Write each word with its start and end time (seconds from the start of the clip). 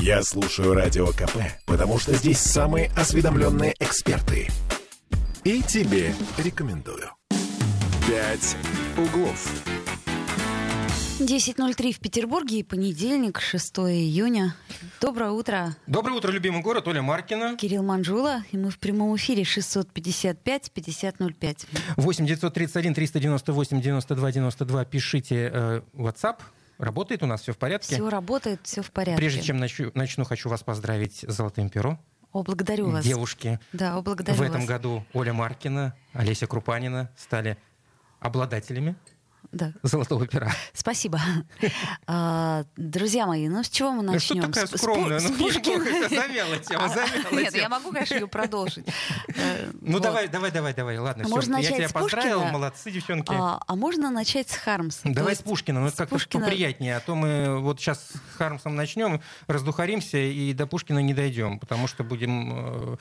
Я 0.00 0.22
слушаю 0.22 0.74
Радио 0.74 1.08
КП, 1.08 1.38
потому 1.66 1.98
что 1.98 2.14
здесь 2.14 2.38
самые 2.38 2.88
осведомленные 2.96 3.74
эксперты. 3.80 4.46
И 5.42 5.60
тебе 5.62 6.14
рекомендую. 6.36 7.10
«Пять 8.06 8.56
углов». 8.96 9.50
10.03 11.18 11.92
в 11.92 11.98
Петербурге 11.98 12.60
и 12.60 12.62
понедельник, 12.62 13.40
6 13.40 13.78
июня. 13.78 14.54
Доброе 15.00 15.32
утро. 15.32 15.74
Доброе 15.88 16.12
утро, 16.12 16.30
любимый 16.30 16.62
город. 16.62 16.86
Оля 16.86 17.02
Маркина. 17.02 17.56
Кирилл 17.56 17.82
Манжула. 17.82 18.44
И 18.52 18.56
мы 18.56 18.70
в 18.70 18.78
прямом 18.78 19.16
эфире 19.16 19.42
655-5005. 19.42 21.66
8 21.96 22.24
931 22.24 22.94
398 22.94 23.80
92 23.80 24.32
92. 24.32 24.84
Пишите 24.84 25.50
э, 25.52 25.80
WhatsApp. 25.94 26.36
Работает 26.78 27.22
у 27.22 27.26
нас 27.26 27.42
все 27.42 27.52
в 27.52 27.58
порядке? 27.58 27.94
Все 27.96 28.08
работает, 28.08 28.60
все 28.62 28.82
в 28.82 28.90
порядке. 28.92 29.18
Прежде 29.18 29.42
чем 29.42 29.56
начну, 29.56 29.90
начну 29.94 30.24
хочу 30.24 30.48
вас 30.48 30.62
поздравить 30.62 31.24
с 31.28 31.32
Золотым 31.34 31.70
пером. 31.70 32.00
О, 32.32 32.42
благодарю 32.42 32.90
вас. 32.90 33.04
Девушки. 33.04 33.58
Да, 33.72 33.96
о, 33.96 34.02
благодарю 34.02 34.38
В 34.38 34.42
этом 34.42 34.60
вас. 34.60 34.68
году 34.68 35.04
Оля 35.12 35.32
Маркина, 35.32 35.96
Олеся 36.12 36.46
Крупанина 36.46 37.10
стали 37.16 37.58
обладателями 38.20 38.96
Да. 39.52 39.72
Золотого 39.82 40.26
пера. 40.26 40.52
Спасибо. 40.74 41.18
А, 42.06 42.64
Друзья 42.76 43.26
мои, 43.26 43.48
ну 43.48 43.62
с 43.62 43.68
чего 43.68 43.92
мы 43.92 44.02
Ну, 44.02 44.18
что 44.18 44.34
начнем? 44.34 44.52
такая 44.52 44.66
скромная? 44.66 45.20
Ну, 45.20 45.32
Пушкина. 45.38 45.82
это 45.84 46.08
замяла 46.14 46.58
тема, 46.58 46.84
А, 46.84 46.88
замяла 46.88 47.40
Нет, 47.40 47.54
я 47.54 47.68
могу, 47.68 47.92
конечно, 47.92 48.14
ее 48.14 48.28
продолжить. 48.28 48.86
Э, 49.28 49.70
Ну 49.80 50.00
давай, 50.00 50.28
давай, 50.28 50.50
давай, 50.50 50.74
давай. 50.74 50.98
Ладно, 50.98 51.22
А 51.24 51.26
все. 51.26 51.34
можно 51.34 51.52
Я 51.56 51.58
начать 51.62 51.76
тебя 51.76 51.88
с 51.88 51.92
поздравил, 51.92 52.34
Пушкина? 52.40 52.52
молодцы, 52.52 52.90
девчонки. 52.90 53.32
А, 53.34 53.60
можно 53.74 54.10
начать 54.10 54.50
с 54.50 54.56
Хармса? 54.56 55.00
Давай 55.04 55.34
с 55.34 55.40
Пушкина, 55.42 55.80
ну 55.80 55.90
как-то 55.96 56.18
поприятнее, 56.38 56.96
а 56.96 57.00
то 57.00 57.14
мы 57.14 57.58
вот 57.60 57.80
сейчас 57.80 58.00
с 58.00 58.36
Хармсом 58.36 58.76
начнем, 58.76 59.20
раздухаримся 59.46 60.18
и 60.18 60.52
до 60.52 60.66
Пушкина 60.66 60.98
не 61.00 61.14
дойдем, 61.14 61.58
потому 61.58 61.86
что 61.86 62.04
будем 62.04 62.92
э, 62.94 62.96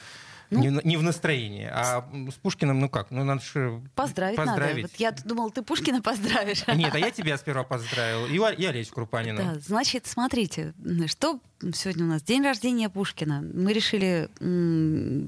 Ну. 0.50 0.59
не, 0.62 0.70
в- 0.70 0.86
не 0.86 0.98
в 0.98 1.03
настроении. 1.03 1.67
А 1.70 2.08
с 2.31 2.36
Пушкиным, 2.36 2.80
ну 2.80 2.90
как, 2.90 3.12
ну 3.12 3.23
надо 3.23 3.42
же 3.42 3.81
Поздравить, 3.95 4.38
надо. 4.38 4.52
поздравить. 4.52 4.84
Вот 4.84 4.95
я 4.95 5.12
думал, 5.12 5.52
ты 5.52 5.62
Пушкина 5.62 6.02
поздравишь. 6.02 6.64
Нет, 6.76 6.95
а 6.95 7.00
я 7.00 7.12
тебя 7.12 7.38
сперва 7.38 7.64
поздравил, 7.64 8.26
и, 8.28 8.56
и 8.62 8.66
Олесю 8.66 8.94
Крупанину. 8.94 9.38
Да, 9.42 9.59
значит, 9.59 10.08
смотрите, 10.08 10.73
что 11.08 11.39
сегодня 11.73 12.06
у 12.06 12.08
нас 12.08 12.22
день 12.22 12.44
рождения 12.44 12.88
Пушкина. 12.88 13.42
Мы 13.42 13.73
решили, 13.73 14.30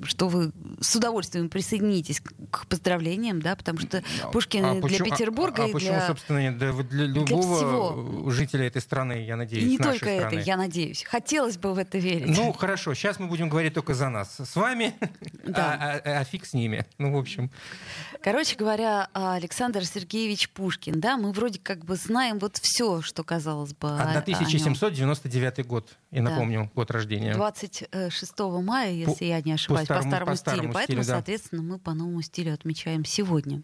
что 0.05 0.27
вы 0.29 0.51
с 0.79 0.95
удовольствием 0.95 1.49
присоединитесь 1.49 2.21
к- 2.51 2.65
поздравлениям, 2.67 3.41
да, 3.41 3.55
потому 3.55 3.79
что 3.79 4.03
Пушкин 4.31 4.63
А 4.65 4.73
для 4.73 4.81
почему- 4.81 5.07
а- 5.07 5.11
Петербурга 5.11 5.63
а, 5.63 5.67
и 5.67 5.73
почему, 5.73 5.91
для... 5.91 6.07
собственно, 6.07 6.51
нет? 6.51 6.73
Вот 6.73 6.87
для 6.87 7.05
любого 7.05 7.55
всего. 7.57 8.29
жителя 8.29 8.67
этой 8.67 8.81
страны, 8.81 9.23
я 9.25 9.35
надеюсь, 9.35 9.63
И 9.65 9.69
не 9.71 9.77
только 9.77 9.97
страны. 10.05 10.35
это, 10.35 10.35
я 10.39 10.55
надеюсь. 10.57 11.03
Хотелось 11.03 11.57
бы 11.57 11.73
в 11.73 11.77
это 11.77 11.97
верить. 11.97 12.27
Ну, 12.27 12.53
хорошо, 12.53 12.93
сейчас 12.93 13.19
мы 13.19 13.27
будем 13.27 13.49
говорить 13.49 13.73
только 13.73 13.93
за 13.93 14.09
нас. 14.09 14.37
С 14.39 14.55
вами, 14.55 14.93
Да. 15.45 15.73
а, 15.73 16.01
а- 16.09 16.19
а 16.19 16.23
фиг 16.23 16.45
с 16.45 16.53
ними. 16.53 16.85
Ну, 16.97 17.13
в 17.13 17.17
общем. 17.17 17.49
Короче 18.21 18.55
говоря, 18.55 19.07
Александр 19.13 19.85
Сергеевич 19.85 20.49
Пушкин, 20.49 20.99
да, 20.99 21.17
мы 21.17 21.31
вроде 21.31 21.59
как 21.59 21.85
бы 21.85 21.95
знаем 21.95 22.37
вот 22.39 22.57
все, 22.57 23.01
что 23.01 23.23
казалось 23.23 23.73
бы 23.73 23.89
о- 23.89 24.01
о 24.01 24.13
нем. 24.13 24.21
1799 24.23 25.65
год, 25.65 25.97
и 26.11 26.17
Да. 26.17 26.23
напомню, 26.23 26.69
год 26.75 26.91
рождения. 26.91 27.33
26 27.33 28.61
мая, 28.61 28.91
если 28.91 29.13
По- 29.19 29.23
я 29.23 29.41
не 29.41 29.53
ошибаюсь, 29.53 29.87
по 29.87 29.93
старому- 29.95 30.09
старому, 30.09 30.31
по 30.31 30.35
стилю. 30.37 30.51
старому 30.55 30.73
Поэтому, 30.73 31.03
стилю, 31.03 31.07
да. 31.07 31.13
соответственно, 31.17 31.61
мы 31.63 31.79
по 31.79 31.93
новому 31.93 32.21
стилю 32.21 32.53
отмечаем 32.53 33.05
сегодня. 33.05 33.61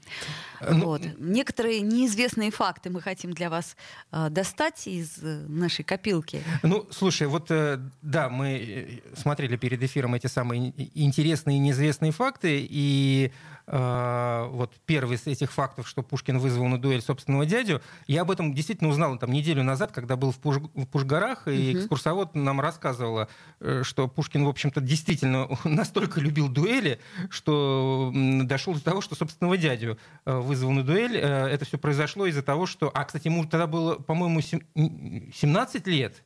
Ну, 0.61 0.85
Вот. 0.85 1.01
Некоторые 1.19 1.81
неизвестные 1.81 2.51
факты 2.51 2.89
мы 2.89 3.01
хотим 3.01 3.33
для 3.33 3.49
вас 3.49 3.75
э, 4.11 4.29
достать 4.29 4.88
из 4.88 5.17
э, 5.21 5.45
нашей 5.47 5.83
копилки. 5.83 6.41
Ну, 6.63 6.88
слушай, 6.91 7.27
вот 7.27 7.47
э, 7.51 7.79
да, 8.01 8.29
мы 8.29 9.01
э, 9.13 9.16
смотрели 9.17 9.57
перед 9.57 9.81
эфиром 9.83 10.16
эти 10.16 10.27
самые 10.27 10.69
ин- 10.77 10.89
интересные 11.36 11.58
и 11.58 11.59
неизвестные 11.59 12.11
факты, 12.11 12.66
и 12.69 13.31
э, 13.67 14.47
вот 14.52 14.73
первый 14.85 15.18
из 15.18 15.28
этих 15.28 15.51
фактов, 15.51 15.85
что 15.88 16.01
Пушкин 16.01 16.40
вызвал 16.40 16.68
на 16.68 16.78
дуэль 16.79 17.01
собственного 17.01 17.46
дядю, 17.46 17.81
я 18.07 18.22
об 18.22 18.31
этом 18.31 18.53
действительно 18.53 18.90
узнал 18.90 19.18
там 19.18 19.31
неделю 19.31 19.63
назад, 19.63 19.91
когда 19.91 20.16
был 20.16 20.31
в, 20.31 20.40
Пуш- 20.40 20.69
в 20.73 20.85
Пушгарах, 20.85 21.47
и 21.47 21.72
Мгм. 21.72 21.79
экскурсовод 21.79 22.35
нам 22.35 22.62
рассказывала, 22.62 23.28
э, 23.59 23.81
что 23.84 24.07
Пушкин, 24.07 24.46
в 24.46 24.50
общем-то, 24.50 24.79
действительно 24.81 25.50
настолько 25.66 26.22
любил 26.22 26.47
дуэли, 26.47 27.00
что 27.29 28.12
дошел 28.44 28.73
до 28.73 28.81
того, 28.84 29.02
что 29.02 29.16
собственного 29.16 29.57
дядю 29.57 29.97
э, 30.25 30.38
вызвал 30.40 30.72
на 30.72 30.84
дуэль. 30.84 31.17
Э, 31.17 31.47
Это 31.47 31.66
все 31.66 31.78
произошло 31.78 32.25
из-за 32.28 32.44
того, 32.44 32.66
что... 32.66 32.90
А, 32.94 33.03
кстати, 33.03 33.28
ему 33.28 33.44
тогда 33.46 33.67
было, 33.67 33.96
по-моему, 33.96 34.40
сем- 34.41 34.62
м, 34.75 35.31
17 35.35 35.85
лет. 35.88 36.23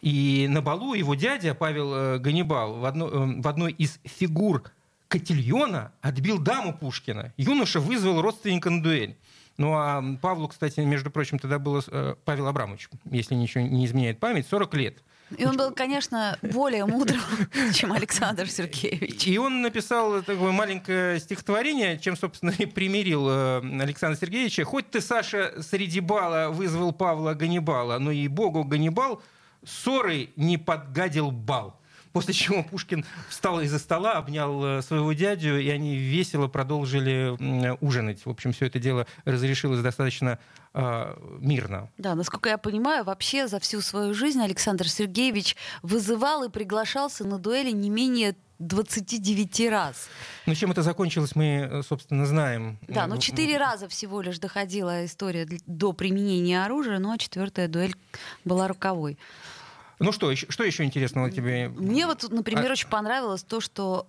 И 0.00 0.46
на 0.48 0.62
балу 0.62 0.94
его 0.94 1.14
дядя 1.14 1.54
Павел 1.54 1.94
э, 1.94 2.18
Ганнибал 2.18 2.74
в, 2.74 2.84
одно- 2.84 3.08
э, 3.08 3.40
в 3.40 3.48
одной 3.48 3.72
из 3.72 3.98
фигур 4.04 4.62
Котильона 5.08 5.92
отбил 6.00 6.38
даму 6.38 6.76
Пушкина. 6.76 7.32
Юноша 7.36 7.80
вызвал 7.80 8.20
родственника 8.20 8.70
на 8.70 8.82
дуэль. 8.82 9.16
Ну 9.56 9.72
а 9.74 10.02
Павлу, 10.22 10.46
кстати, 10.48 10.78
между 10.80 11.10
прочим, 11.10 11.38
тогда 11.38 11.58
было 11.58 11.82
э, 11.88 12.14
Павел 12.24 12.46
Абрамович, 12.46 12.88
если 13.10 13.34
ничего 13.34 13.64
не 13.64 13.86
изменяет 13.86 14.20
память, 14.20 14.46
40 14.48 14.74
лет. 14.74 14.98
И 15.36 15.44
он 15.44 15.56
был, 15.56 15.72
конечно, 15.72 16.38
более 16.42 16.86
мудрым, 16.86 17.20
чем 17.74 17.92
Александр 17.92 18.48
Сергеевич. 18.48 19.26
И 19.26 19.36
он 19.36 19.60
написал 19.62 20.22
такое 20.22 20.52
маленькое 20.52 21.18
стихотворение, 21.20 21.98
чем, 21.98 22.16
собственно, 22.16 22.50
и 22.56 22.66
примирил 22.66 23.28
э, 23.28 23.58
Александра 23.82 24.18
Сергеевича. 24.18 24.64
«Хоть 24.64 24.90
ты, 24.90 25.00
Саша, 25.00 25.60
среди 25.60 26.00
бала 26.00 26.50
вызвал 26.50 26.92
Павла 26.92 27.34
Ганнибала, 27.34 27.98
но 27.98 28.10
и 28.12 28.28
богу 28.28 28.62
Ганнибал 28.64 29.20
ссорой 29.64 30.30
не 30.36 30.58
подгадил 30.58 31.30
бал». 31.30 31.78
После 32.12 32.34
чего 32.34 32.62
Пушкин 32.62 33.04
встал 33.28 33.60
из-за 33.60 33.78
стола, 33.78 34.14
обнял 34.14 34.64
э, 34.64 34.82
своего 34.82 35.12
дядю, 35.12 35.60
и 35.60 35.68
они 35.68 35.96
весело 35.96 36.48
продолжили 36.48 37.36
ужинать. 37.80 38.24
В 38.24 38.30
общем, 38.30 38.52
все 38.52 38.66
это 38.66 38.78
дело 38.78 39.06
разрешилось 39.24 39.80
достаточно 39.80 40.38
э, 40.74 41.16
мирно. 41.40 41.90
Да, 41.98 42.14
насколько 42.14 42.48
я 42.48 42.58
понимаю, 42.58 43.04
вообще 43.04 43.46
за 43.46 43.60
всю 43.60 43.80
свою 43.80 44.14
жизнь 44.14 44.40
Александр 44.40 44.88
Сергеевич 44.88 45.56
вызывал 45.82 46.44
и 46.44 46.50
приглашался 46.50 47.24
на 47.24 47.38
дуэли 47.38 47.70
не 47.70 47.90
менее 47.90 48.34
29 48.58 49.68
раз. 49.70 50.08
Но 50.46 50.54
чем 50.54 50.70
это 50.72 50.82
закончилось, 50.82 51.34
мы, 51.36 51.68
э, 51.70 51.82
собственно, 51.82 52.26
знаем. 52.26 52.78
Да, 52.88 53.04
Э, 53.04 53.06
но 53.06 53.16
в- 53.16 53.18
четыре 53.20 53.56
раза 53.56 53.88
всего 53.88 54.20
лишь 54.20 54.38
доходила 54.38 55.04
история 55.04 55.46
до 55.66 55.92
применения 55.92 56.64
оружия, 56.64 56.98
ну 56.98 57.12
а 57.12 57.18
четвертая 57.18 57.68
дуэль 57.68 57.94
была 58.44 58.66
роковой. 58.68 59.16
Ну 60.00 60.12
что, 60.12 60.30
еще- 60.30 60.46
что 60.50 60.62
еще 60.64 60.84
интересного 60.84 61.30
тебе? 61.30 61.68
Мне 61.68 62.06
вот, 62.06 62.24
например, 62.30 62.68
А- 62.70 62.72
очень 62.72 62.88
понравилось 62.88 63.42
то, 63.42 63.60
что 63.60 64.04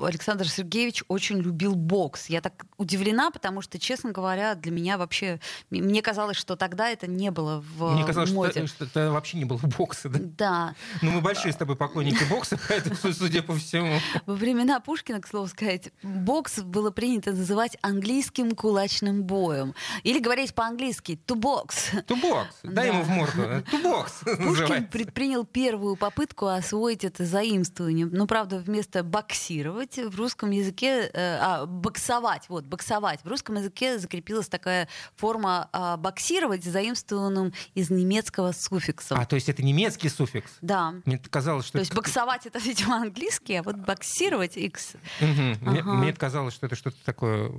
э, 0.00 0.06
Александр 0.06 0.48
Сергеевич 0.48 1.04
очень 1.08 1.38
любил 1.38 1.74
бокс. 1.74 2.26
Я 2.30 2.40
так 2.40 2.64
удивлена, 2.78 3.30
потому 3.30 3.60
что, 3.60 3.78
честно 3.78 4.10
говоря, 4.12 4.54
для 4.54 4.72
меня 4.72 4.96
вообще... 4.96 5.38
Мне 5.70 6.00
казалось, 6.02 6.36
что 6.36 6.56
тогда 6.56 6.88
это 6.90 7.06
не 7.06 7.30
было 7.30 7.62
в 7.76 7.92
Мне 7.94 8.04
казалось, 8.04 8.30
что, 8.30 8.36
моде. 8.38 8.66
что 8.66 8.84
это 8.86 9.10
вообще 9.12 9.36
не 9.38 9.44
было 9.44 9.58
бокса. 9.76 10.08
Да? 10.08 10.18
Да. 10.38 10.74
Ну, 11.02 11.10
мы 11.10 11.20
большие 11.20 11.52
с 11.52 11.56
тобой 11.56 11.76
поклонники 11.76 12.24
бокса, 12.30 12.58
поэтому, 12.68 12.96
судя 12.96 13.42
по 13.42 13.54
всему. 13.54 13.98
Во 14.26 14.34
времена 14.34 14.80
Пушкина, 14.80 15.20
к 15.20 15.26
слову 15.28 15.46
сказать, 15.48 15.92
бокс 16.02 16.60
было 16.60 16.90
принято 16.90 17.32
называть 17.32 17.76
английским 17.82 18.52
кулачным 18.52 19.22
боем. 19.24 19.74
Или 20.04 20.20
говорить 20.20 20.54
по-английски 20.54 21.18
«to 21.26 21.34
box». 21.36 22.02
To 22.04 22.21
box. 22.21 22.56
Дай 22.62 22.88
Да. 22.88 22.94
ему 22.94 23.02
в 23.02 23.08
морду. 23.08 23.62
To 23.70 23.87
box. 23.87 24.20
Пушкин. 24.38 24.86
Предпринял 25.18 25.44
первую 25.44 25.96
попытку 25.96 26.46
освоить 26.46 27.02
это 27.02 27.24
заимствование. 27.24 28.06
Ну, 28.06 28.28
правда, 28.28 28.58
вместо 28.58 29.02
боксировать 29.02 29.96
в 29.98 30.16
русском 30.16 30.52
языке, 30.52 31.10
э, 31.12 31.38
а, 31.40 31.66
боксовать, 31.66 32.48
вот, 32.48 32.66
боксовать. 32.66 33.24
В 33.24 33.26
русском 33.28 33.56
языке 33.56 33.98
закрепилась 33.98 34.46
такая 34.48 34.88
форма 35.16 35.70
а, 35.72 35.96
боксировать, 35.96 36.62
заимствованным 36.62 37.52
из 37.74 37.90
немецкого 37.90 38.52
суффиксом. 38.52 39.18
А, 39.18 39.26
то 39.26 39.34
есть 39.34 39.48
это 39.48 39.60
немецкий 39.64 40.08
суффикс? 40.08 40.52
Да. 40.60 40.94
Мне 41.04 41.18
казалось, 41.18 41.66
что... 41.66 41.72
То 41.72 41.80
есть 41.80 41.96
боксовать 41.96 42.46
это, 42.46 42.60
видимо, 42.60 42.98
английский, 42.98 43.56
а 43.56 43.64
вот 43.64 43.74
боксировать 43.74 44.56
X. 44.56 44.92
Мгм. 45.20 45.56
Мне- 45.62 45.80
Ага. 45.80 45.94
Мне 45.94 46.12
казалось, 46.12 46.54
что 46.54 46.66
это 46.66 46.76
что-то 46.76 46.96
такое 47.04 47.50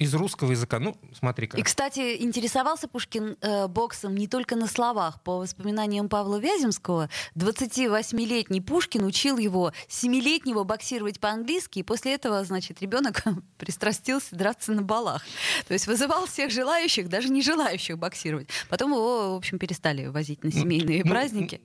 из 0.00 0.12
русского 0.12 0.50
языка. 0.50 0.80
Ну, 0.80 0.96
смотри-ка. 1.16 1.56
И, 1.56 1.62
кстати, 1.62 2.20
интересовался 2.20 2.88
Пушкин 2.88 3.36
э, 3.40 3.68
боксом 3.68 4.16
не 4.16 4.26
только 4.26 4.56
на 4.56 4.66
словах. 4.66 5.22
По 5.22 5.38
воспоминаниям 5.38 6.08
Павла 6.08 6.38
Вяземского, 6.48 7.10
28-летний 7.36 8.62
Пушкин 8.62 9.04
учил 9.04 9.36
его 9.36 9.72
7-летнего 9.88 10.64
боксировать 10.64 11.20
по-английски, 11.20 11.80
и 11.80 11.82
после 11.82 12.14
этого, 12.14 12.42
значит, 12.44 12.80
ребенок 12.80 13.22
пристрастился 13.58 14.34
драться 14.34 14.72
на 14.72 14.82
балах. 14.82 15.22
То 15.66 15.74
есть 15.74 15.86
вызывал 15.86 16.26
всех 16.26 16.50
желающих, 16.50 17.08
даже 17.08 17.28
не 17.28 17.42
желающих 17.42 17.98
боксировать. 17.98 18.48
Потом 18.70 18.92
его, 18.92 19.34
в 19.34 19.36
общем, 19.36 19.58
перестали 19.58 20.06
возить 20.06 20.42
на 20.42 20.50
семейные 20.50 21.04
ну, 21.04 21.10
праздники. 21.10 21.60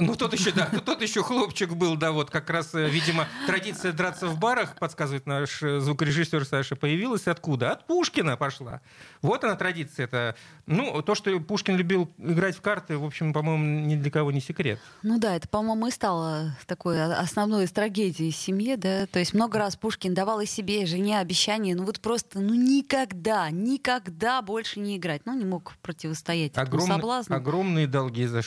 Ну, 0.00 0.16
тот 0.16 0.32
еще, 0.32 0.50
да, 0.52 0.66
тот 0.66 1.02
еще 1.02 1.22
хлопчик 1.22 1.74
был, 1.74 1.96
да, 1.96 2.12
вот 2.12 2.30
как 2.30 2.48
раз, 2.50 2.74
э, 2.74 2.88
видимо, 2.88 3.28
традиция 3.46 3.92
драться 3.92 4.26
в 4.26 4.38
барах, 4.38 4.76
подсказывает 4.76 5.26
наш 5.26 5.62
э, 5.62 5.80
звукорежиссер 5.80 6.44
Саша, 6.44 6.74
появилась 6.74 7.26
откуда? 7.28 7.72
От 7.72 7.86
Пушкина 7.86 8.36
пошла. 8.36 8.80
Вот 9.22 9.44
она 9.44 9.54
традиция 9.56 10.04
это. 10.04 10.34
Ну, 10.66 11.02
то, 11.02 11.14
что 11.14 11.38
Пушкин 11.40 11.76
любил 11.76 12.10
играть 12.18 12.56
в 12.56 12.60
карты, 12.62 12.96
в 12.96 13.04
общем, 13.04 13.32
по-моему, 13.32 13.86
ни 13.86 13.96
для 13.96 14.10
кого 14.10 14.32
не 14.32 14.40
секрет. 14.40 14.80
Ну 15.02 15.18
да, 15.18 15.36
это, 15.36 15.48
по-моему, 15.48 15.88
и 15.88 15.90
стало 15.90 16.56
такой 16.66 17.02
основной 17.02 17.64
из 17.64 17.72
трагедии 17.72 18.30
семьи, 18.30 18.76
да. 18.76 19.06
То 19.06 19.18
есть 19.18 19.34
много 19.34 19.58
раз 19.58 19.76
Пушкин 19.76 20.14
давал 20.14 20.40
и 20.40 20.46
себе, 20.46 20.82
и 20.82 20.86
жене 20.86 21.18
обещание, 21.18 21.74
ну 21.74 21.84
вот 21.84 22.00
просто, 22.00 22.40
ну 22.40 22.54
никогда, 22.54 23.50
никогда 23.50 24.40
больше 24.40 24.80
не 24.80 24.96
играть. 24.96 25.22
Ну, 25.26 25.36
не 25.36 25.44
мог 25.44 25.74
противостоять 25.82 26.56
Огромный- 26.56 26.94
соблазну. 26.94 27.36
Огромные 27.36 27.86
долги. 27.86 28.26
за 28.26 28.40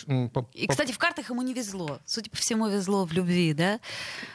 И, 0.53 0.67
кстати, 0.67 0.91
в 0.91 0.97
картах 0.97 1.29
ему 1.29 1.42
не 1.43 1.53
везло. 1.53 1.99
Судя 2.05 2.29
по 2.29 2.37
всему, 2.37 2.67
везло 2.67 3.05
в 3.05 3.13
любви, 3.13 3.53
да? 3.53 3.79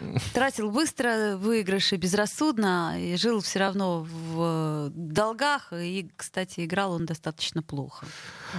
Тратил 0.34 0.70
быстро, 0.70 1.36
выигрыши 1.36 1.96
безрассудно, 1.96 2.96
и 2.98 3.16
жил 3.16 3.40
все 3.40 3.58
равно 3.58 4.06
в 4.08 4.90
долгах. 4.94 5.72
И, 5.72 6.10
кстати, 6.16 6.64
играл 6.64 6.92
он 6.92 7.06
достаточно 7.06 7.62
плохо. 7.62 8.06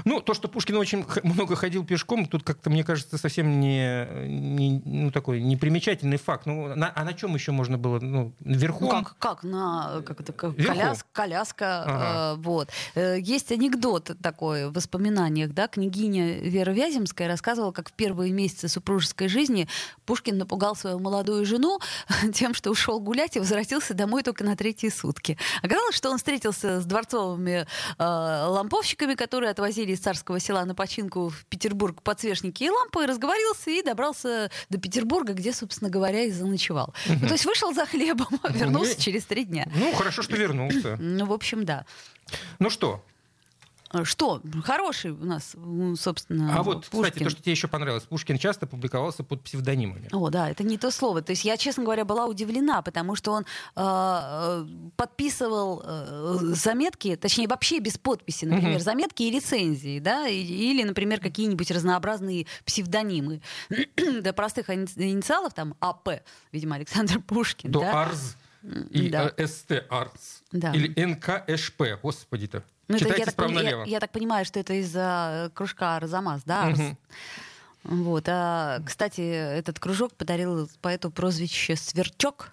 Ну, 0.05 0.21
то, 0.21 0.33
что 0.33 0.47
Пушкин 0.47 0.77
очень 0.77 1.05
много 1.23 1.55
ходил 1.55 1.85
пешком, 1.85 2.25
тут 2.25 2.43
как-то, 2.43 2.69
мне 2.69 2.83
кажется, 2.83 3.17
совсем 3.17 3.59
не, 3.59 4.07
не- 4.27 4.81
ну, 4.85 5.11
такой 5.11 5.41
непримечательный 5.41 6.17
факт. 6.17 6.45
Ну, 6.45 6.75
на- 6.75 6.91
а 6.95 7.03
на 7.03 7.13
чем 7.13 7.33
еще 7.35 7.51
можно 7.51 7.77
было? 7.77 7.99
Ну, 7.99 8.33
верхом? 8.39 8.89
Ну, 8.89 9.03
как, 9.03 9.17
как 9.17 9.43
на 9.43 10.01
как 10.05 10.21
это, 10.21 10.33
как 10.33 10.51
коляс- 10.55 11.05
коляска. 11.11 11.83
Ага. 11.83 12.33
э, 12.39 12.43
вот. 12.43 12.69
Э, 12.95 13.17
Есть 13.19 13.51
анекдот 13.51 14.11
такой 14.21 14.69
в 14.69 14.73
воспоминаниях. 14.73 15.53
Да? 15.53 15.67
Княгиня 15.67 16.39
Вера 16.39 16.71
Вяземская 16.71 17.27
рассказывала, 17.27 17.71
как 17.71 17.89
в 17.89 17.93
первые 17.93 18.31
месяцы 18.33 18.67
супружеской 18.67 19.27
жизни 19.27 19.67
Пушкин 20.05 20.37
напугал 20.37 20.75
свою 20.75 20.99
молодую 20.99 21.45
жену 21.45 21.79
тем, 22.33 22.53
что 22.53 22.69
ушел 22.71 22.99
гулять 22.99 23.35
и 23.35 23.39
возвратился 23.39 23.93
домой 23.93 24.23
только 24.23 24.43
на 24.43 24.55
третьи 24.55 24.89
сутки. 24.89 25.37
Оказалось, 25.61 25.95
что 25.95 26.09
он 26.11 26.17
встретился 26.17 26.81
с 26.81 26.85
дворцовыми 26.85 27.65
э, 27.97 28.03
ламповщиками, 28.03 29.15
которые 29.15 29.51
отвозили 29.51 29.78
из 29.87 29.99
царского 29.99 30.39
села 30.39 30.65
на 30.65 30.75
починку 30.75 31.29
в 31.29 31.45
Петербург 31.45 32.01
подсвечники 32.01 32.63
и 32.63 32.69
лампы, 32.69 33.05
разговорился 33.05 33.69
и 33.71 33.81
добрался 33.81 34.51
до 34.69 34.77
Петербурга, 34.77 35.33
где, 35.33 35.53
собственно 35.53 35.89
говоря, 35.89 36.23
и 36.23 36.31
заночевал. 36.31 36.93
Ну, 37.07 37.27
то 37.27 37.33
есть 37.33 37.45
вышел 37.45 37.73
за 37.73 37.85
хлебом, 37.85 38.27
вернулся 38.49 38.95
Ну, 38.97 39.01
через 39.01 39.25
три 39.25 39.45
дня. 39.45 39.67
Ну, 39.75 39.93
хорошо, 39.93 40.21
что 40.21 40.35
вернулся. 40.35 40.97
Ну, 40.99 41.25
в 41.25 41.33
общем, 41.33 41.65
да. 41.65 41.85
Ну 42.59 42.69
что? 42.69 43.03
А 43.91 44.05
Что? 44.05 44.41
Хороший 44.63 45.11
у 45.11 45.25
нас, 45.25 45.55
собственно, 45.99 46.55
А 46.57 46.61
вот, 46.63 46.83
кстати, 46.85 47.01
Пушкин. 47.09 47.23
то, 47.25 47.29
что 47.31 47.41
тебе 47.41 47.51
еще 47.53 47.67
понравилось. 47.67 48.03
Пушкин 48.03 48.37
часто 48.37 48.67
публиковался 48.67 49.23
под 49.23 49.41
псевдонимами. 49.43 50.07
О, 50.11 50.29
да, 50.29 50.49
это 50.49 50.63
не 50.63 50.77
то 50.77 50.91
слово. 50.91 51.21
То 51.23 51.31
есть 51.31 51.43
я, 51.43 51.57
честно 51.57 51.83
говоря, 51.83 52.05
была 52.05 52.27
удивлена, 52.27 52.81
потому 52.83 53.15
что 53.15 53.31
он 53.31 53.43
э, 53.43 53.45
э, 53.81 54.65
подписывал 54.95 55.81
э, 55.83 56.37
заметки, 56.55 57.15
точнее, 57.15 57.47
вообще 57.47 57.79
без 57.79 57.97
подписи, 57.97 58.45
например, 58.45 58.75
Мгм. 58.75 58.79
заметки 58.83 59.23
и 59.23 59.31
рецензии, 59.31 59.99
да, 59.99 60.27
или, 60.27 60.83
например, 60.83 61.19
какие-нибудь 61.19 61.71
разнообразные 61.71 62.45
псевдонимы. 62.65 63.41
До 64.21 64.33
простых 64.33 64.69
ини- 64.69 64.87
инициалов, 64.97 65.53
там, 65.55 65.73
АП, 65.79 66.21
видимо, 66.51 66.75
Александр 66.75 67.19
Пушкин, 67.27 67.71
До 67.71 67.79
да. 67.79 68.03
АРЗ 68.03 68.35
и 68.91 69.09
да. 69.09 69.31
э, 69.35 69.47
СТ 69.47 69.71
АРЗ. 69.89 70.43
Да. 70.51 70.73
Или 70.73 70.93
НКШП. 71.05 71.81
Господи-то. 72.03 72.63
Ну, 72.89 72.95
это 72.97 73.05
я, 73.19 73.25
так, 73.25 73.35
я- 73.61 73.69
я 73.85 73.99
так 73.99 74.11
понимаю, 74.11 74.45
что 74.45 74.59
это 74.59 74.73
из-за 74.73 75.51
кружка 75.53 75.95
Арзамас, 75.95 76.41
да? 76.43 76.65
Мгм. 76.65 76.97
Вот. 77.83 78.25
А, 78.27 78.81
кстати, 78.85 79.21
этот 79.21 79.79
кружок 79.79 80.13
подарил 80.15 80.69
поэту 80.81 81.11
прозвище 81.11 81.75
Сверчок, 81.77 82.51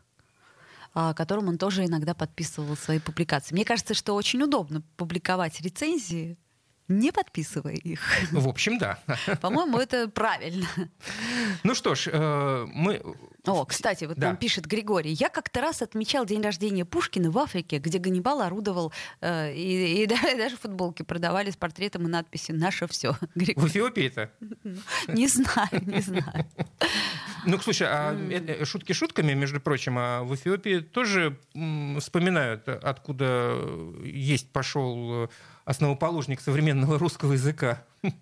а, 0.95 1.15
которым 1.15 1.49
он 1.49 1.59
тоже 1.59 1.85
иногда 1.85 2.15
подписывал 2.15 2.77
свои 2.77 2.99
публикации. 3.01 3.55
Мне 3.55 3.65
кажется, 3.65 3.95
что 3.95 4.15
очень 4.15 4.41
удобно 4.43 4.83
публиковать 4.97 5.61
рецензии, 5.61 6.37
не 6.89 7.11
подписывая 7.13 7.75
их. 7.75 8.01
В 8.33 8.49
общем, 8.49 8.79
да. 8.79 8.99
По-моему, 9.41 9.79
это 9.79 10.09
правильно. 10.09 10.67
Ну 11.65 11.75
что 11.75 11.95
ж, 11.95 12.09
э, 12.13 12.67
мы... 12.73 13.03
О, 13.45 13.65
кстати, 13.65 14.05
вот 14.05 14.17
Да. 14.19 14.29
нам 14.29 14.37
пишет 14.37 14.67
Григорий. 14.67 15.13
Я 15.13 15.29
как-то 15.29 15.61
раз 15.61 15.83
отмечал 15.83 16.25
день 16.27 16.43
рождения 16.43 16.85
Пушкина 16.85 17.31
в 17.31 17.39
Африке, 17.39 17.79
где 17.79 17.99
Ганнибал 17.99 18.41
орудовал, 18.43 18.93
э, 19.21 19.53
и, 19.55 20.03
и 20.03 20.07
да- 20.09 20.37
даже 20.37 20.57
футболки 20.57 21.03
продавали 21.03 21.51
с 21.51 21.57
портретом 21.57 22.07
и 22.07 22.09
надписью 22.09 22.57
«Наше 22.59 22.87
все». 22.89 23.17
В 23.35 23.67
Эфиопии-то? 23.69 24.31
Не 25.09 25.29
знаю, 25.29 25.69
не 25.87 26.01
знаю. 26.01 26.47
Ну, 27.45 27.59
слушай, 27.59 27.87
а 27.89 28.17
это- 28.31 28.65
шутки 28.65 28.93
шутками, 28.93 29.33
между 29.35 29.61
прочим, 29.61 29.97
а 29.99 30.23
в 30.25 30.35
Эфиопии 30.35 30.81
тоже 30.81 31.39
вспоминают, 32.01 32.69
откуда 32.69 33.57
есть 34.05 34.51
пошел 34.53 35.25
э, 35.25 35.29
основоположник 35.67 36.41
современного 36.41 36.99
русского 36.99 37.35
языка. 37.35 37.85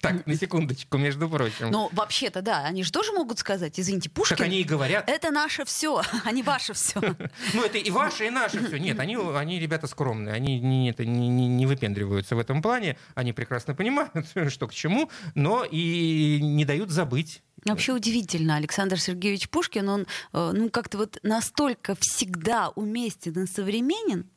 Так, 0.00 0.26
на 0.26 0.36
секундочку, 0.36 0.98
между 0.98 1.26
прочим. 1.26 1.70
Ну, 1.70 1.88
вообще-то, 1.90 2.42
да, 2.42 2.64
они 2.64 2.82
же 2.82 2.92
тоже 2.92 3.12
могут 3.12 3.38
сказать, 3.38 3.80
извините, 3.80 4.10
Пушкин... 4.10 4.36
так 4.36 4.46
они 4.46 4.60
и 4.60 4.64
говорят. 4.64 5.08
Это 5.08 5.30
наше 5.30 5.64
все, 5.64 6.02
а 6.22 6.32
не 6.32 6.42
ваше 6.42 6.74
все. 6.74 7.00
Ну, 7.54 7.64
это 7.64 7.78
и 7.78 7.90
ваше, 7.90 8.26
и 8.26 8.30
наше 8.30 8.64
все. 8.66 8.76
Нет, 8.78 9.00
они, 9.00 9.16
они 9.16 9.58
ребята 9.58 9.86
скромные, 9.86 10.34
они 10.34 10.60
не, 10.60 10.90
это, 10.90 11.06
не, 11.06 11.66
выпендриваются 11.66 12.36
в 12.36 12.38
этом 12.38 12.60
плане, 12.60 12.98
они 13.14 13.32
прекрасно 13.32 13.74
понимают, 13.74 14.12
что 14.48 14.68
к 14.68 14.74
чему, 14.74 15.10
но 15.34 15.64
и 15.64 16.40
не 16.42 16.66
дают 16.66 16.90
забыть. 16.90 17.42
Вообще 17.64 17.92
удивительно, 17.92 18.56
Александр 18.56 19.00
Сергеевич 19.00 19.48
Пушкин, 19.48 19.88
он 19.88 20.06
э, 20.32 20.52
ну 20.54 20.68
как-то 20.70 20.98
вот 20.98 21.18
настолько 21.22 21.96
всегда 21.98 22.68
уместен 22.76 23.42
и 23.42 23.46
современен, 23.46 24.28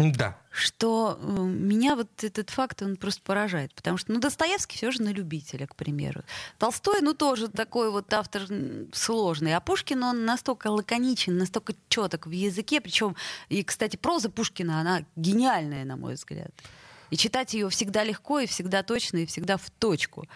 Да. 0.00 0.38
что 0.50 1.18
э, 1.20 1.30
меня 1.42 1.94
вот 1.94 2.24
этот 2.24 2.48
факт, 2.50 2.82
он 2.82 2.96
просто 2.96 3.20
поражает. 3.22 3.74
Потому 3.74 3.98
что, 3.98 4.12
ну, 4.12 4.18
Достоевский 4.18 4.76
все 4.76 4.90
же 4.90 5.02
на 5.02 5.10
любителя, 5.10 5.66
к 5.66 5.76
примеру. 5.76 6.22
Толстой, 6.58 7.02
ну, 7.02 7.12
тоже 7.12 7.48
такой 7.48 7.90
вот 7.90 8.12
автор 8.14 8.42
сложный. 8.92 9.54
А 9.54 9.60
Пушкин, 9.60 10.02
он 10.02 10.24
настолько 10.24 10.68
лаконичен, 10.68 11.36
настолько 11.36 11.74
четок 11.88 12.26
в 12.26 12.30
языке. 12.30 12.80
Причем, 12.80 13.14
и, 13.48 13.62
кстати, 13.62 13.96
проза 13.96 14.30
Пушкина, 14.30 14.80
она 14.80 15.04
гениальная, 15.16 15.84
на 15.84 15.96
мой 15.96 16.14
взгляд. 16.14 16.50
И 17.10 17.16
читать 17.16 17.54
ее 17.54 17.68
всегда 17.68 18.02
легко, 18.04 18.40
и 18.40 18.46
всегда 18.46 18.82
точно, 18.82 19.18
и 19.18 19.26
всегда 19.26 19.56
в 19.56 19.68
точку. 19.70 20.26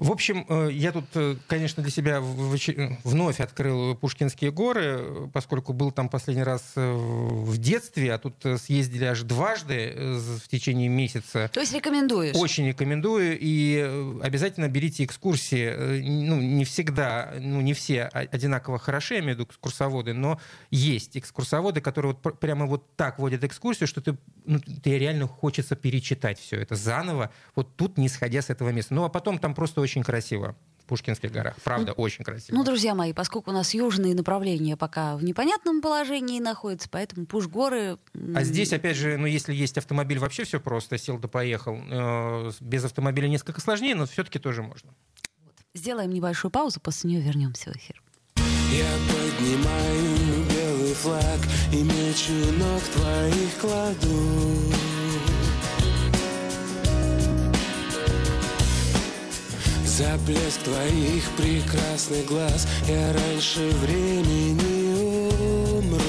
В 0.00 0.12
общем, 0.12 0.46
э, 0.48 0.70
я 0.72 0.92
тут, 0.92 1.04
э, 1.12 1.36
конечно, 1.46 1.82
для 1.82 1.92
себя 1.92 2.22
вновь 2.22 3.38
открыл 3.38 3.94
Пушкинские 3.96 4.50
горы, 4.50 5.28
поскольку 5.34 5.74
был 5.74 5.92
там 5.92 6.08
последний 6.08 6.42
раз 6.42 6.72
э, 6.76 6.90
в 6.90 7.58
детстве, 7.58 8.14
а 8.14 8.18
тут 8.18 8.34
съездили 8.56 9.04
аж 9.04 9.20
дважды 9.24 9.92
в 10.40 10.48
течение 10.48 10.88
месяца. 10.88 11.50
То 11.52 11.60
есть 11.60 11.74
рекомендуешь? 11.74 12.34
Очень 12.34 12.68
рекомендую 12.68 13.36
и 13.38 14.16
обязательно 14.22 14.68
берите 14.68 15.04
экскурсии. 15.04 16.00
Ну, 16.00 16.40
не 16.40 16.64
всегда, 16.64 17.34
ну, 17.38 17.60
не 17.60 17.74
все 17.74 18.04
одинаково 18.04 18.78
хороши, 18.78 19.14
я 19.14 19.20
имею 19.20 19.34
в 19.34 19.38
виду 19.40 19.50
экскурсоводы, 19.50 20.14
но 20.14 20.40
есть 20.70 21.18
экскурсоводы, 21.18 21.82
которые 21.82 22.12
вот 22.12 22.22
пр- 22.22 22.34
прямо 22.34 22.64
вот 22.64 22.96
так 22.96 23.18
водят 23.18 23.44
экскурсию, 23.44 23.86
что 23.86 24.00
ты, 24.00 24.16
ну, 24.46 24.60
тебе 24.60 24.98
реально 24.98 25.26
хочется 25.26 25.76
перечитать 25.76 26.40
все 26.40 26.56
это 26.56 26.74
заново, 26.74 27.30
вот 27.54 27.76
тут 27.76 27.98
не 27.98 28.08
сходя 28.08 28.40
с 28.40 28.48
этого 28.48 28.70
места. 28.70 28.94
Ну, 28.94 29.04
а 29.04 29.10
потом 29.10 29.38
там 29.38 29.54
просто 29.54 29.82
очень 29.82 29.89
красиво 30.02 30.54
в 30.78 30.84
Пушкинских 30.86 31.30
горах. 31.30 31.56
Правда, 31.62 31.92
очень 31.92 32.24
красиво. 32.24 32.56
Ну, 32.56 32.64
друзья 32.64 32.94
мои, 32.94 33.12
поскольку 33.12 33.50
у 33.50 33.54
нас 33.54 33.74
южные 33.74 34.14
направления 34.14 34.76
пока 34.76 35.16
в 35.16 35.24
непонятном 35.24 35.80
положении 35.82 36.40
находятся, 36.40 36.88
поэтому 36.90 37.26
Пуш-горы... 37.26 37.98
А 38.34 38.42
здесь, 38.44 38.72
опять 38.72 38.96
же, 38.96 39.16
ну, 39.16 39.26
если 39.26 39.54
есть 39.54 39.78
автомобиль, 39.78 40.18
вообще 40.18 40.44
все 40.44 40.60
просто, 40.60 40.98
сел 40.98 41.18
да 41.18 41.28
поехал. 41.28 41.78
Э, 41.90 42.50
Без 42.60 42.84
автомобиля 42.84 43.28
несколько 43.28 43.60
сложнее, 43.60 43.94
но 43.94 44.06
все-таки 44.06 44.38
тоже 44.38 44.62
можно. 44.62 44.90
Сделаем 45.74 46.10
небольшую 46.10 46.50
паузу, 46.50 46.80
после 46.80 47.10
нее 47.10 47.20
вернемся 47.20 47.72
в 47.72 47.76
эфир. 47.76 48.02
Я 48.72 48.90
поднимаю 49.12 50.46
белый 50.48 50.94
флаг 50.94 51.40
и 51.72 51.82
мечу 51.82 52.52
ног 52.58 52.82
твоих 52.82 53.58
кладу. 53.60 54.89
За 60.00 60.16
блеск 60.26 60.62
твоих 60.62 61.22
прекрасных 61.36 62.24
глаз 62.24 62.66
я 62.88 63.12
раньше 63.12 63.68
времени 63.82 64.94
умру. 65.76 66.00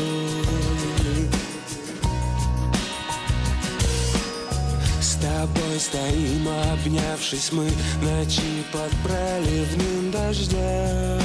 С 5.01 5.15
тобой 5.15 5.77
стоим, 5.77 6.47
обнявшись 6.71 7.51
мы 7.51 7.69
Ночи 8.01 8.63
под 8.71 8.91
проливным 9.03 10.09
дождем 10.09 11.19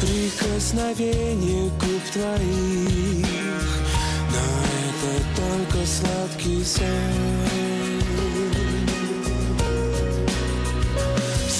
Прикосновение 0.00 1.68
губ 1.78 2.02
твоих 2.10 3.26
Но 4.32 4.46
это 4.80 5.12
только 5.36 5.86
сладкий 5.86 6.64
сон 6.64 7.67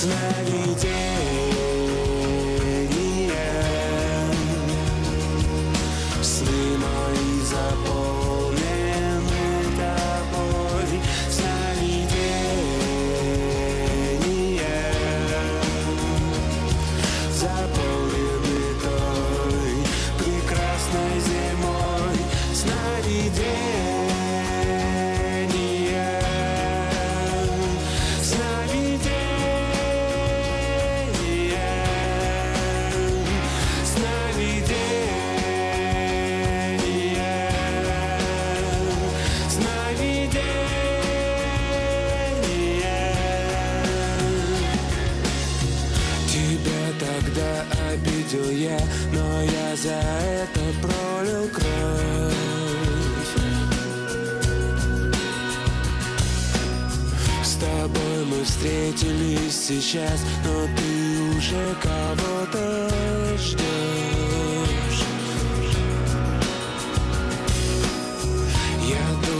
Maggie 0.08 0.74
Day. 0.76 1.37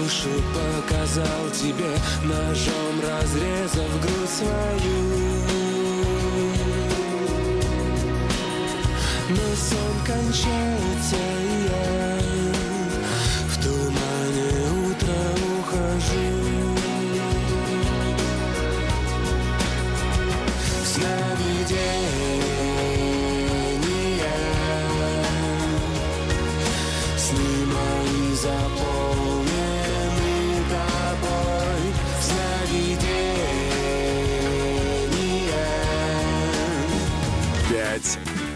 Душу 0.09 0.31
показал 0.55 1.51
тебе, 1.53 1.91
ножом 2.25 3.01
разрезав 3.03 4.01
грудь 4.01 4.31
свою. 4.31 5.19
Но 9.29 9.57
сон 9.57 10.07
кончается, 10.07 11.17
и 11.17 11.69
я 11.69 12.18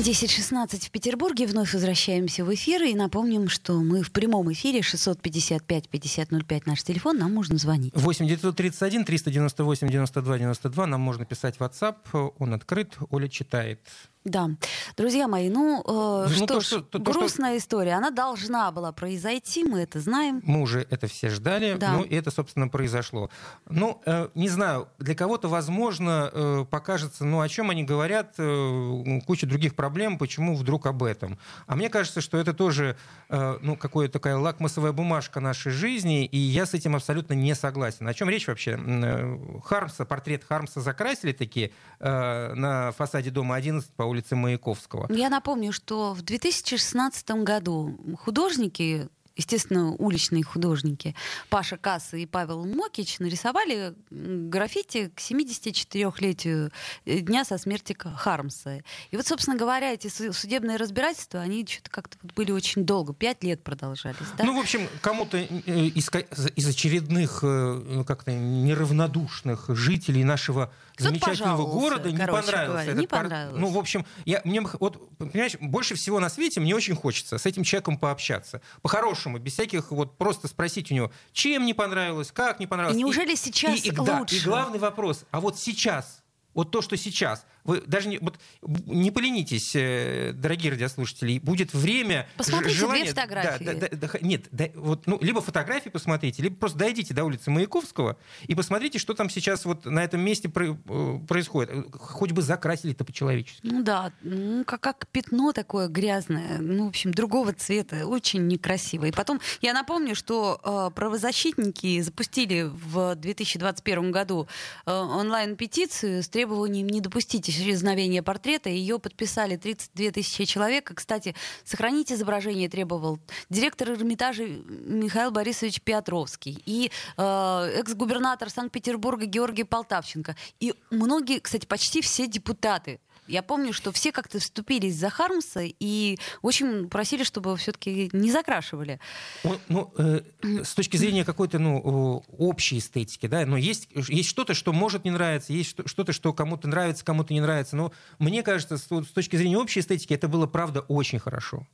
10.16 0.00 0.86
в 0.86 0.90
Петербурге. 0.90 1.46
Вновь 1.46 1.72
возвращаемся 1.72 2.44
в 2.44 2.52
эфир. 2.52 2.82
И 2.82 2.94
напомним, 2.94 3.48
что 3.48 3.74
мы 3.74 4.02
в 4.02 4.10
прямом 4.10 4.52
эфире 4.52 4.80
655-5005 4.80 6.62
наш 6.66 6.82
телефон. 6.82 7.18
Нам 7.18 7.32
можно 7.32 7.56
звонить. 7.58 7.92
8 7.94 8.26
931 8.26 9.04
398 9.04 9.88
92 9.88 10.38
92. 10.38 10.86
Нам 10.86 11.00
можно 11.00 11.24
писать 11.24 11.58
в 11.58 11.60
WhatsApp. 11.60 12.32
Он 12.38 12.54
открыт. 12.54 12.96
Оля 13.10 13.28
читает. 13.28 13.78
Да. 14.24 14.48
Друзья 14.96 15.28
мои, 15.28 15.50
ну, 15.50 15.82
э, 15.86 16.26
Ну, 16.30 16.34
что 16.34 16.46
то, 16.46 16.60
ж, 16.60 16.64
что- 16.64 16.80
то- 16.80 16.98
грустная 16.98 17.58
история. 17.58 17.92
Она 17.92 18.10
должна 18.10 18.70
была 18.72 18.90
произойти, 18.90 19.64
мы 19.64 19.80
это 19.80 20.00
знаем. 20.00 20.40
Мы 20.44 20.62
уже 20.62 20.86
это 20.88 21.08
все 21.08 21.28
ждали, 21.28 21.74
Да. 21.78 21.92
ну 21.92 22.04
и 22.04 22.14
это, 22.14 22.30
собственно, 22.30 22.68
произошло. 22.68 23.28
Ну, 23.68 24.00
э, 24.06 24.28
не 24.34 24.48
знаю, 24.48 24.88
для 24.98 25.14
кого-то, 25.14 25.48
возможно, 25.48 26.30
э, 26.32 26.64
покажется, 26.70 27.26
ну, 27.26 27.40
о 27.42 27.48
чем 27.50 27.68
они 27.68 27.84
говорят, 27.84 28.34
э, 28.38 29.20
куча 29.26 29.46
других 29.46 29.74
проблем, 29.76 30.16
почему 30.16 30.56
вдруг 30.56 30.86
об 30.86 31.02
этом. 31.02 31.38
А 31.66 31.76
мне 31.76 31.90
кажется, 31.90 32.22
что 32.22 32.38
это 32.38 32.54
тоже, 32.54 32.96
э, 33.28 33.58
ну, 33.60 33.76
какая-то 33.76 34.14
такая 34.14 34.38
лакмусовая 34.38 34.92
бумажка 34.92 35.40
нашей 35.40 35.70
жизни, 35.72 36.24
и 36.24 36.38
я 36.38 36.64
с 36.64 36.72
этим 36.72 36.96
абсолютно 36.96 37.34
не 37.34 37.54
согласен. 37.54 38.08
О 38.08 38.14
чем 38.14 38.30
речь 38.30 38.46
вообще? 38.48 38.78
Э, 38.82 39.38
Хармса, 39.64 40.06
портрет 40.06 40.44
Хармса 40.48 40.80
закрасили 40.80 41.32
такие 41.32 41.72
э, 42.00 42.54
на 42.54 42.90
фасаде 42.92 43.30
дома 43.30 43.56
11 43.56 43.90
по 43.96 44.02
улице 44.04 44.13
Маяковского. 44.36 45.06
Я 45.12 45.28
напомню, 45.30 45.72
что 45.72 46.12
в 46.14 46.22
2016 46.22 47.30
году 47.42 47.98
художники, 48.20 49.08
естественно, 49.36 49.92
уличные 49.94 50.44
художники, 50.44 51.14
Паша 51.48 51.76
Касса 51.76 52.16
и 52.16 52.24
Павел 52.24 52.64
Мокич 52.64 53.18
нарисовали 53.18 53.94
граффити 54.10 55.10
к 55.14 55.18
74-летию 55.20 56.70
э, 57.04 57.18
дня 57.18 57.44
со 57.44 57.58
смерти 57.58 57.96
Хармса. 57.98 58.82
И 59.10 59.16
вот, 59.16 59.26
собственно 59.26 59.56
говоря, 59.56 59.92
эти 59.92 60.06
су- 60.08 60.32
судебные 60.32 60.76
разбирательства, 60.76 61.40
они 61.40 61.66
что-то 61.66 61.90
как-то 61.90 62.16
были 62.36 62.52
очень 62.52 62.84
долго, 62.84 63.12
пять 63.12 63.42
лет 63.42 63.62
продолжались. 63.62 64.18
Да? 64.38 64.44
Ну, 64.44 64.56
в 64.56 64.60
общем, 64.60 64.88
кому-то 65.00 65.36
э, 65.38 65.44
из, 65.46 66.08
из 66.54 66.68
очередных 66.68 67.40
э, 67.42 68.04
как-то 68.06 68.32
неравнодушных 68.32 69.64
жителей 69.68 70.24
нашего 70.24 70.72
замечательного 70.98 71.66
города 71.66 72.10
не 72.10 72.18
понравился. 72.18 72.66
говоря, 72.66 72.82
этот 72.84 73.00
не 73.00 73.06
пар- 73.06 73.22
понравилось. 73.22 73.60
Ну, 73.60 73.68
в 73.68 73.78
общем, 73.78 74.06
я, 74.24 74.40
мне, 74.44 74.60
вот, 74.60 75.16
понимаешь, 75.18 75.56
больше 75.60 75.94
всего 75.94 76.20
на 76.20 76.28
свете 76.28 76.60
мне 76.60 76.74
очень 76.74 76.94
хочется 76.94 77.38
с 77.38 77.46
этим 77.46 77.64
человеком 77.64 77.98
пообщаться. 77.98 78.60
По-хорошему, 78.82 79.38
без 79.38 79.54
всяких, 79.54 79.90
вот 79.90 80.16
просто 80.18 80.48
спросить 80.48 80.90
у 80.90 80.94
него, 80.94 81.12
чем 81.32 81.66
не 81.66 81.74
понравилось, 81.74 82.30
как 82.32 82.60
не 82.60 82.66
понравилось. 82.66 82.96
И 82.96 83.00
неужели 83.00 83.34
сейчас 83.34 83.84
и, 83.84 83.88
и, 83.88 83.90
да, 83.90 84.20
лучше? 84.20 84.36
и 84.36 84.40
главный 84.40 84.78
вопрос, 84.78 85.24
а 85.30 85.40
вот 85.40 85.58
сейчас, 85.58 86.22
вот 86.54 86.70
то, 86.70 86.82
что 86.82 86.96
сейчас, 86.96 87.44
вы 87.64 87.80
даже 87.86 88.08
не, 88.08 88.18
вот, 88.18 88.38
не 88.62 89.10
поленитесь, 89.10 89.72
э, 89.74 90.32
дорогие 90.34 90.72
радиослушатели, 90.72 91.38
будет 91.38 91.72
время... 91.74 92.28
Посмотрите 92.36 92.74
ж- 92.74 92.78
две 92.78 92.86
желание- 92.86 93.06
фотографии. 93.06 93.64
Да, 93.64 93.74
да, 93.74 93.88
да, 93.90 94.08
нет, 94.20 94.46
да, 94.50 94.68
вот, 94.74 95.06
ну, 95.06 95.18
либо 95.20 95.40
фотографии 95.40 95.88
посмотрите, 95.88 96.42
либо 96.42 96.56
просто 96.56 96.78
дойдите 96.78 97.14
до 97.14 97.24
улицы 97.24 97.50
Маяковского 97.50 98.16
и 98.46 98.54
посмотрите, 98.54 98.98
что 98.98 99.14
там 99.14 99.30
сейчас 99.30 99.64
вот 99.64 99.86
на 99.86 100.04
этом 100.04 100.20
месте 100.20 100.50
э, 100.54 101.18
происходит. 101.26 101.86
Хоть 101.92 102.32
бы 102.32 102.42
закрасили-то 102.42 103.04
по-человечески. 103.04 103.60
Ну 103.62 103.82
да, 103.82 104.12
ну, 104.22 104.64
как, 104.64 104.80
как 104.80 105.06
пятно 105.08 105.52
такое 105.52 105.88
грязное, 105.88 106.58
ну, 106.58 106.84
в 106.86 106.88
общем, 106.88 107.12
другого 107.12 107.52
цвета, 107.52 108.06
очень 108.06 108.46
некрасиво. 108.46 109.06
И 109.06 109.12
потом, 109.12 109.40
я 109.62 109.72
напомню, 109.72 110.14
что 110.14 110.60
э, 110.62 110.94
правозащитники 110.94 112.00
запустили 112.02 112.62
в 112.70 113.14
2021 113.14 114.10
году 114.10 114.46
э, 114.86 114.92
онлайн-петицию 114.92 116.22
с 116.22 116.28
требованием 116.28 116.86
не 116.88 117.00
допустить 117.00 117.53
исчезновения 117.58 118.22
портрета. 118.22 118.68
Ее 118.70 118.98
подписали 118.98 119.56
32 119.56 120.10
тысячи 120.10 120.44
человек. 120.44 120.90
И, 120.90 120.94
Кстати, 120.94 121.34
сохранить 121.64 122.12
изображение 122.12 122.68
требовал 122.68 123.18
директор 123.50 123.90
Эрмитажа 123.90 124.44
Михаил 124.44 125.30
Борисович 125.30 125.80
Петровский 125.80 126.62
и 126.66 126.90
э, 127.16 127.70
экс-губернатор 127.76 128.50
Санкт-Петербурга 128.50 129.26
Георгий 129.26 129.64
Полтавченко. 129.64 130.36
И 130.60 130.74
многие, 130.90 131.40
кстати, 131.40 131.66
почти 131.66 132.00
все 132.00 132.26
депутаты 132.26 133.00
я 133.26 133.42
помню, 133.42 133.72
что 133.72 133.90
все 133.92 134.12
как-то 134.12 134.38
вступились 134.38 134.96
за 134.96 135.10
Хармса 135.10 135.62
и 135.64 136.18
очень 136.42 136.88
просили, 136.88 137.22
чтобы 137.24 137.56
все-таки 137.56 138.10
не 138.12 138.30
закрашивали. 138.30 139.00
Он- 139.44 139.58
Ну, 139.68 139.92
э, 139.98 140.20
с 140.62 140.74
точки 140.74 140.96
зрения 140.96 141.24
какой-то 141.24 141.58
ну, 141.58 142.22
общей 142.38 142.78
эстетики, 142.78 143.26
да, 143.26 143.44
но 143.46 143.56
есть, 143.56 143.88
есть 144.08 144.28
что-то, 144.28 144.54
что 144.54 144.72
может 144.72 145.04
не 145.04 145.10
нравиться, 145.10 145.52
есть 145.52 145.70
что- 145.70 145.88
что-то, 145.88 146.12
что 146.12 146.32
кому-то 146.32 146.68
нравится, 146.68 147.04
кому-то 147.04 147.32
не 147.32 147.40
нравится. 147.40 147.76
Но 147.76 147.92
мне 148.18 148.42
кажется, 148.42 148.76
с, 148.78 148.82
с 148.84 149.06
точки 149.12 149.36
зрения 149.36 149.58
общей 149.58 149.80
эстетики, 149.80 150.12
это 150.14 150.28
было, 150.28 150.46
правда, 150.46 150.80
очень 150.82 151.18
хорошо. 151.18 151.66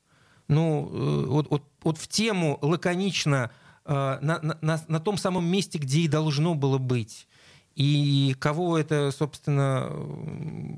Ну, 0.48 0.88
э, 0.92 1.26
вот, 1.26 1.50
вот- 1.50 1.64
вот 1.82 1.98
в 1.98 2.08
тему 2.08 2.58
лаконично 2.62 3.50
э, 3.86 4.18
на- 4.20 4.40
на- 4.60 4.84
на 4.86 5.00
том 5.00 5.16
самом 5.16 5.46
месте, 5.46 5.78
где 5.78 6.00
и 6.00 6.08
должно 6.08 6.54
было 6.54 6.78
быть. 6.78 7.26
И 7.76 8.34
кого 8.38 8.78
это, 8.78 9.10
собственно, 9.12 9.90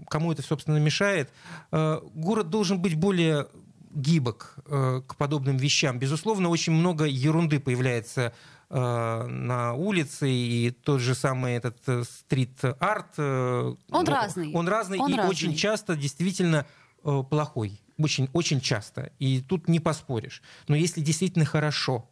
кому 0.09 0.33
это, 0.33 0.43
собственно, 0.43 0.79
мешает? 0.79 1.31
Э, 1.71 2.01
Город 2.15 2.51
должен 2.51 2.81
быть 2.81 2.95
более 2.95 3.49
гибок 3.91 4.57
э, 4.67 5.03
к 5.07 5.17
подобным 5.17 5.57
вещам. 5.57 5.99
Безусловно, 5.99 6.49
очень 6.49 6.73
много 6.73 7.05
ерунды 7.05 7.61
появляется 7.61 8.33
э, 8.71 9.27
на 9.27 9.75
улице, 9.75 10.31
и 10.31 10.71
тот 10.71 11.01
же 11.01 11.15
самый 11.15 11.55
этот 11.55 11.79
стрит-арт. 12.07 13.19
Он 13.19 13.77
ну, 13.89 14.05
разный. 14.05 14.53
Он 14.55 14.69
разный, 14.69 14.99
Он 14.99 15.13
и 15.13 15.17
разный. 15.17 15.31
очень 15.31 15.55
часто 15.55 15.97
действительно 15.97 16.67
плохой. 17.03 17.81
Очень, 17.99 18.29
очень 18.33 18.61
часто. 18.61 19.13
И 19.19 19.41
тут 19.41 19.69
не 19.69 19.81
поспоришь. 19.81 20.43
Но 20.69 20.77
если 20.77 21.01
действительно 21.01 21.45
хорошо, 21.45 22.09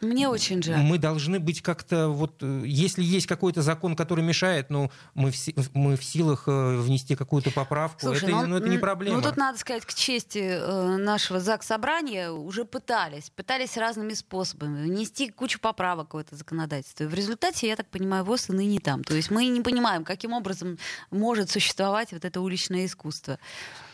Мне 0.00 0.28
очень 0.28 0.62
жаль. 0.62 0.78
мы 0.82 0.98
должны 0.98 1.40
быть 1.40 1.62
как-то 1.62 2.08
вот, 2.08 2.42
э, 2.42 2.62
если 2.66 3.02
есть 3.02 3.26
какой-то 3.26 3.62
закон, 3.62 3.96
который 3.96 4.24
мешает, 4.24 4.70
ну 4.70 4.90
мы 5.14 5.30
в, 5.30 5.74
мы 5.74 5.96
в 5.96 6.04
силах 6.04 6.44
э, 6.46 6.76
внести 6.76 7.16
какую-то 7.16 7.50
поправку. 7.50 8.00
Слушай, 8.00 8.30
это, 8.30 8.42
ну, 8.42 8.46
ну, 8.46 8.56
это 8.56 8.68
не 8.68 8.78
проблема. 8.78 9.16
Ну, 9.16 9.22
тут 9.22 9.36
надо 9.36 9.58
сказать, 9.58 9.84
к 9.84 9.94
чести 9.94 10.38
э, 10.38 10.96
нашего 10.96 11.40
ЗАГС 11.40 11.66
собрания 11.66 12.30
уже 12.30 12.64
пытались. 12.64 13.30
Пытались 13.30 13.76
разными 13.76 14.14
способами 14.14 14.84
внести 14.84 15.30
кучу 15.30 15.58
поправок 15.60 16.14
в 16.14 16.16
это 16.16 16.36
законодательство. 16.36 17.04
И 17.04 17.06
в 17.06 17.14
результате, 17.14 17.68
я 17.68 17.76
так 17.76 17.88
понимаю, 17.88 18.24
ВОЗ 18.24 18.50
и 18.50 18.52
ныне 18.52 18.80
там. 18.80 19.04
То 19.04 19.14
есть 19.14 19.30
мы 19.30 19.46
не 19.46 19.60
понимаем, 19.60 20.04
каким 20.04 20.32
образом 20.32 20.78
может 21.10 21.50
существовать 21.50 22.12
вот 22.12 22.24
это 22.24 22.40
уличное 22.40 22.86
искусство. 22.86 23.38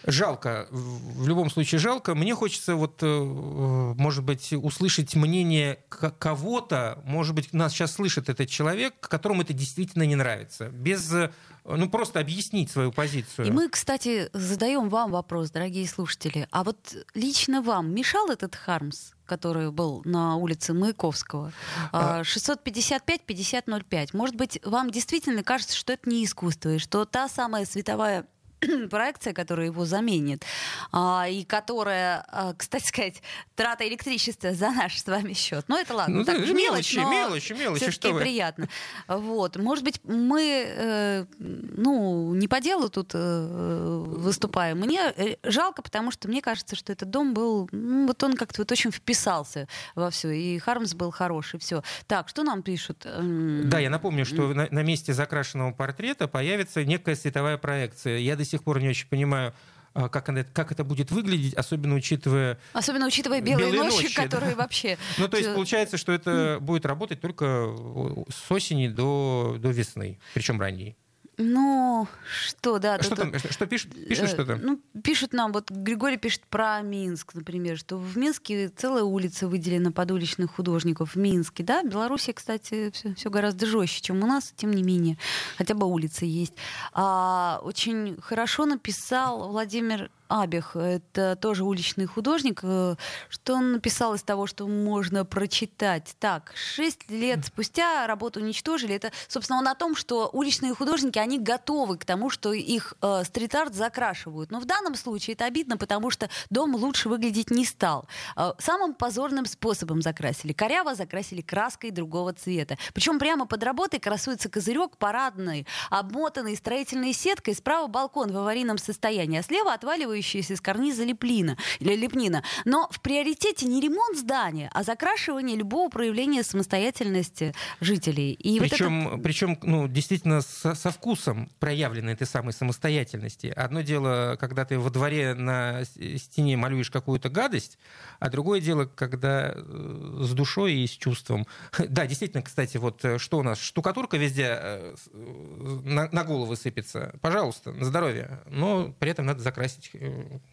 Жалко, 0.06 0.66
в 0.70 1.28
любом 1.28 1.50
случае 1.50 1.78
жалко. 1.78 2.14
Мне 2.14 2.34
хочется 2.34 2.74
вот, 2.74 3.02
может 3.02 4.24
быть, 4.24 4.52
услышать 4.52 5.14
мнение 5.14 5.78
кого-то, 5.90 7.00
может 7.04 7.34
быть, 7.34 7.52
нас 7.52 7.72
сейчас 7.72 7.92
слышит 7.92 8.28
этот 8.28 8.48
человек, 8.48 9.00
которому 9.00 9.42
это 9.42 9.52
действительно 9.52 10.04
не 10.04 10.14
нравится. 10.14 10.68
Без, 10.68 11.12
э, 11.12 11.30
ну, 11.64 11.90
просто 11.90 12.20
объяснить 12.20 12.70
свою 12.70 12.92
позицию. 12.92 13.46
И 13.46 13.50
мы, 13.50 13.68
кстати, 13.68 14.30
задаем 14.32 14.88
вам 14.88 15.10
вопрос, 15.10 15.50
дорогие 15.50 15.86
слушатели. 15.88 16.46
А 16.50 16.64
вот 16.64 16.96
лично 17.14 17.60
вам 17.60 17.92
мешал 17.92 18.30
этот 18.30 18.54
Хармс, 18.54 19.12
который 19.26 19.70
был 19.70 20.02
на 20.04 20.36
улице 20.36 20.72
Маяковского? 20.72 21.52
А- 21.92 22.22
655-5005. 22.22 24.10
Может 24.12 24.36
быть, 24.36 24.60
вам 24.64 24.90
действительно 24.90 25.42
кажется, 25.42 25.76
что 25.76 25.92
это 25.92 26.08
не 26.08 26.24
искусство, 26.24 26.70
и 26.70 26.78
что 26.78 27.04
та 27.04 27.28
самая 27.28 27.66
световая 27.66 28.26
проекция, 28.90 29.32
которая 29.32 29.66
его 29.66 29.84
заменит, 29.84 30.44
а, 30.92 31.26
и 31.28 31.44
которая, 31.44 32.24
а, 32.28 32.54
кстати 32.54 32.86
сказать, 32.86 33.22
трата 33.54 33.86
электричества 33.88 34.52
за 34.52 34.70
наш 34.70 35.00
с 35.00 35.06
вами 35.06 35.32
счет. 35.32 35.64
Ну, 35.68 35.76
это 35.76 35.94
ладно, 35.94 36.18
Ну, 36.18 36.24
так, 36.24 36.38
да, 36.38 36.46
мелочь, 36.46 36.94
мелочи, 36.94 36.96
но 36.96 37.10
мелочи, 37.10 37.52
мелочи, 37.52 37.90
что 37.90 38.12
вы. 38.12 38.20
приятно. 38.20 38.68
Вот. 39.08 39.56
Может 39.56 39.84
быть, 39.84 40.00
мы, 40.04 40.64
э, 40.66 41.26
ну, 41.38 42.34
не 42.34 42.48
по 42.48 42.60
делу 42.60 42.88
тут 42.90 43.12
э, 43.14 44.04
выступаем. 44.06 44.78
Мне 44.78 45.12
э, 45.16 45.36
жалко, 45.42 45.82
потому 45.82 46.10
что 46.10 46.28
мне 46.28 46.42
кажется, 46.42 46.76
что 46.76 46.92
этот 46.92 47.10
дом 47.10 47.34
был, 47.34 47.68
ну, 47.72 48.06
вот 48.06 48.22
он 48.22 48.34
как-то 48.34 48.62
вот 48.62 48.72
очень 48.72 48.90
вписался 48.90 49.68
во 49.94 50.10
все, 50.10 50.30
и 50.30 50.58
Хармс 50.58 50.94
был 50.94 51.10
хороший, 51.10 51.58
все. 51.60 51.82
Так, 52.06 52.28
что 52.28 52.42
нам 52.42 52.62
пишут? 52.62 53.06
Да, 53.06 53.78
я 53.78 53.90
напомню, 53.90 54.24
что 54.24 54.52
на, 54.54 54.68
на 54.70 54.82
месте 54.82 55.12
закрашенного 55.12 55.72
портрета 55.72 56.28
появится 56.28 56.84
некая 56.84 57.16
световая 57.16 57.58
проекция. 57.58 58.18
Я 58.18 58.36
до 58.36 58.44
сих 58.50 58.62
пор 58.62 58.80
не 58.80 58.88
очень 58.88 59.08
понимаю, 59.08 59.54
а, 59.92 60.08
как, 60.08 60.28
она- 60.28 60.44
как 60.44 60.70
это 60.70 60.84
будет 60.84 61.10
выглядеть, 61.10 61.54
особенно 61.54 61.94
учитывая... 61.96 62.58
Особенно 62.72 63.06
учитывая 63.06 63.40
белые, 63.40 63.72
Белые 63.72 63.90
ночи, 63.90 64.02
ночи, 64.04 64.16
да. 64.16 64.22
которые 64.22 64.54
вообще... 64.54 64.98
Ну, 65.18 65.28
то 65.28 65.36
есть 65.36 65.52
получается, 65.54 65.96
что 65.96 66.12
это 66.12 66.58
будет 66.60 66.86
работать 66.86 67.20
только 67.20 67.44
э, 67.44 68.24
с 68.30 68.50
осени 68.50 68.88
до, 68.88 69.56
до 69.58 69.70
весны, 69.70 70.18
причем 70.34 70.60
ранней. 70.60 70.96
Ну, 71.42 72.06
что, 72.30 72.78
да. 72.78 72.98
Что 73.02 73.16
тут- 73.16 73.30
там, 73.30 73.38
что, 73.38 73.52
что 73.52 73.66
пишут? 73.66 73.94
Пишут 73.94 74.24
Э, 74.24 74.28
что-то? 74.28 74.56
Ну, 74.56 74.80
пишут 75.02 75.32
нам, 75.32 75.52
вот 75.52 75.70
Григорий 75.70 76.18
пишет 76.18 76.42
про 76.50 76.80
Минск, 76.82 77.34
например, 77.34 77.78
что 77.78 77.96
в 77.96 78.16
Минске 78.16 78.68
целая 78.68 79.02
улица 79.04 79.48
выделена 79.48 79.90
под 79.90 80.10
уличных 80.10 80.50
художников. 80.54 81.14
В 81.14 81.16
Минске, 81.18 81.62
да? 81.64 81.82
В 81.82 81.86
Беларуси, 81.86 82.32
кстати, 82.32 82.92
все, 83.16 83.30
гораздо 83.30 83.66
жестче, 83.66 84.02
чем 84.02 84.22
у 84.22 84.26
нас, 84.26 84.52
тем 84.56 84.70
не 84.72 84.82
менее. 84.82 85.16
Хотя 85.56 85.74
бы 85.74 85.86
улицы 85.86 86.26
есть. 86.26 86.52
А, 86.92 87.60
очень 87.62 88.20
хорошо 88.20 88.66
написал 88.66 89.48
Владимир 89.50 90.10
Абих, 90.30 90.76
это 90.76 91.34
тоже 91.34 91.64
уличный 91.64 92.06
художник, 92.06 92.60
э, 92.62 92.94
что 93.28 93.54
он 93.54 93.72
написал 93.72 94.14
из 94.14 94.22
того, 94.22 94.46
что 94.46 94.68
можно 94.68 95.24
прочитать. 95.24 96.14
Так, 96.20 96.52
шесть 96.54 97.10
лет 97.10 97.44
спустя 97.44 98.06
работу 98.06 98.38
уничтожили. 98.38 98.94
Это, 98.94 99.10
собственно, 99.26 99.58
он 99.58 99.66
о 99.66 99.74
том, 99.74 99.96
что 99.96 100.30
уличные 100.32 100.72
художники, 100.72 101.18
они 101.18 101.40
готовы 101.40 101.98
к 101.98 102.04
тому, 102.04 102.30
что 102.30 102.52
их 102.52 102.94
э, 103.02 103.24
стрит-арт 103.24 103.74
закрашивают. 103.74 104.52
Но 104.52 104.60
в 104.60 104.66
данном 104.66 104.94
случае 104.94 105.34
это 105.34 105.46
обидно, 105.46 105.76
потому 105.76 106.10
что 106.10 106.30
дом 106.48 106.76
лучше 106.76 107.08
выглядеть 107.08 107.50
не 107.50 107.64
стал. 107.64 108.06
Э, 108.36 108.52
самым 108.60 108.94
позорным 108.94 109.46
способом 109.46 110.00
закрасили. 110.00 110.52
Коряво 110.52 110.94
закрасили 110.94 111.40
краской 111.40 111.90
другого 111.90 112.34
цвета. 112.34 112.78
Причем 112.94 113.18
прямо 113.18 113.46
под 113.46 113.64
работой 113.64 113.98
красуется 113.98 114.48
козырек 114.48 114.96
парадный, 114.96 115.66
обмотанный 115.90 116.56
строительной 116.56 117.14
сеткой. 117.14 117.56
Справа 117.56 117.88
балкон 117.88 118.30
в 118.30 118.36
аварийном 118.36 118.78
состоянии, 118.78 119.40
а 119.40 119.42
слева 119.42 119.74
отваливающаяся 120.20 120.54
из 120.54 120.60
карниза 120.60 121.04
леплина, 121.04 121.56
или 121.80 121.96
лепнина. 121.96 122.42
Но 122.64 122.88
в 122.90 123.00
приоритете 123.00 123.66
не 123.66 123.80
ремонт 123.80 124.18
здания, 124.18 124.70
а 124.72 124.82
закрашивание 124.82 125.56
любого 125.56 125.88
проявления 125.88 126.42
самостоятельности 126.42 127.54
жителей. 127.80 128.32
И 128.32 128.58
вот 128.60 128.66
это- 128.66 128.76
Причем, 128.76 129.22
причем 129.22 129.58
ну, 129.62 129.88
действительно 129.88 130.42
со, 130.42 130.74
со 130.74 130.90
вкусом 130.90 131.50
проявленной 131.58 132.12
этой 132.12 132.26
самой 132.26 132.52
самостоятельности. 132.52 133.52
Одно 133.56 133.80
дело, 133.82 134.36
когда 134.38 134.64
ты 134.64 134.78
во 134.78 134.90
дворе 134.90 135.34
на 135.34 135.84
стене 135.84 136.56
малюешь 136.56 136.90
какую-то 136.90 137.28
гадость, 137.30 137.78
а 138.18 138.28
другое 138.30 138.60
дело, 138.60 138.84
когда 138.84 139.52
э, 139.54 140.18
с 140.20 140.32
душой 140.32 140.74
и 140.74 140.86
с 140.86 140.90
чувством. 140.90 141.46
Да, 141.90 142.06
действительно, 142.06 142.42
кстати, 142.42 142.76
вот 142.76 143.04
э, 143.04 143.18
что 143.18 143.38
у 143.38 143.42
нас? 143.42 143.58
Штукатурка 143.60 144.16
везде 144.16 144.46
э, 144.60 144.94
на, 145.12 146.08
на 146.12 146.24
голову 146.24 146.54
сыпется. 146.56 147.14
Пожалуйста, 147.20 147.72
на 147.72 147.84
здоровье. 147.84 148.40
Но 148.46 148.94
при 148.98 149.10
этом 149.10 149.26
надо 149.26 149.42
закрасить 149.42 149.90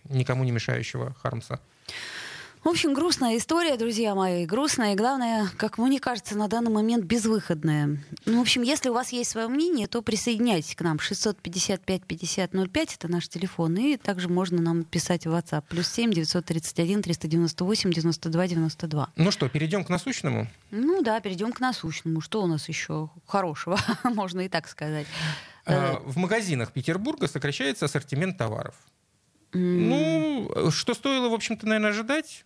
никому 0.10 0.44
не 0.44 0.52
мешающего 0.52 1.16
Хармса. 1.22 1.60
В 2.64 2.70
общем, 2.70 2.94
грустная 2.94 3.38
история, 3.38 3.78
друзья 3.78 4.14
мои. 4.14 4.46
Грустная 4.46 4.92
и, 4.92 4.96
главное, 4.98 5.48
как 5.56 5.78
мне 5.78 6.02
кажется, 6.02 6.36
на 6.38 6.50
данный 6.50 6.72
момент 6.72 7.06
безвыходная. 7.06 8.04
Ну, 8.26 8.40
в 8.40 8.42
общем, 8.42 8.62
если 8.62 8.90
у 8.90 8.94
вас 8.94 9.14
есть 9.14 9.30
свое 9.30 9.48
мнение, 9.48 9.88
то 9.88 10.02
присоединяйтесь 10.02 10.76
к 10.76 10.82
нам. 10.82 10.98
655-5005— 10.98 12.96
это 12.96 13.08
наш 13.08 13.30
телефон. 13.30 13.76
И 13.78 13.96
также 13.96 14.28
можно 14.28 14.62
нам 14.62 14.84
писать 14.84 15.26
в 15.26 15.30
WhatsApp. 15.34 15.64
Плюс 15.70 15.88
7 15.88 16.12
931 16.12 17.04
398 17.04 17.92
92 17.94 18.48
92. 18.48 19.10
Ну 19.16 19.32
что, 19.32 19.48
перейдем 19.48 19.86
к 19.86 19.90
насущному? 19.90 20.48
Ну 20.72 21.02
да, 21.02 21.22
перейдем 21.22 21.54
к 21.54 21.62
насущному. 21.62 22.20
Что 22.20 22.42
у 22.44 22.48
нас 22.48 22.68
еще 22.68 23.10
хорошего, 23.26 23.80
можно 24.04 24.42
и 24.42 24.50
так 24.50 24.68
сказать. 24.68 25.08
Э, 25.66 25.98
В 26.04 26.18
магазинах 26.18 26.74
Петербурга 26.74 27.28
сокращается 27.28 27.86
ассортимент 27.86 28.38
товаров. 28.38 28.76
Ну, 29.54 30.72
что 30.72 30.94
стоило, 30.94 31.30
в 31.30 31.34
общем-то, 31.34 31.66
наверное, 31.66 31.92
ожидать? 31.92 32.46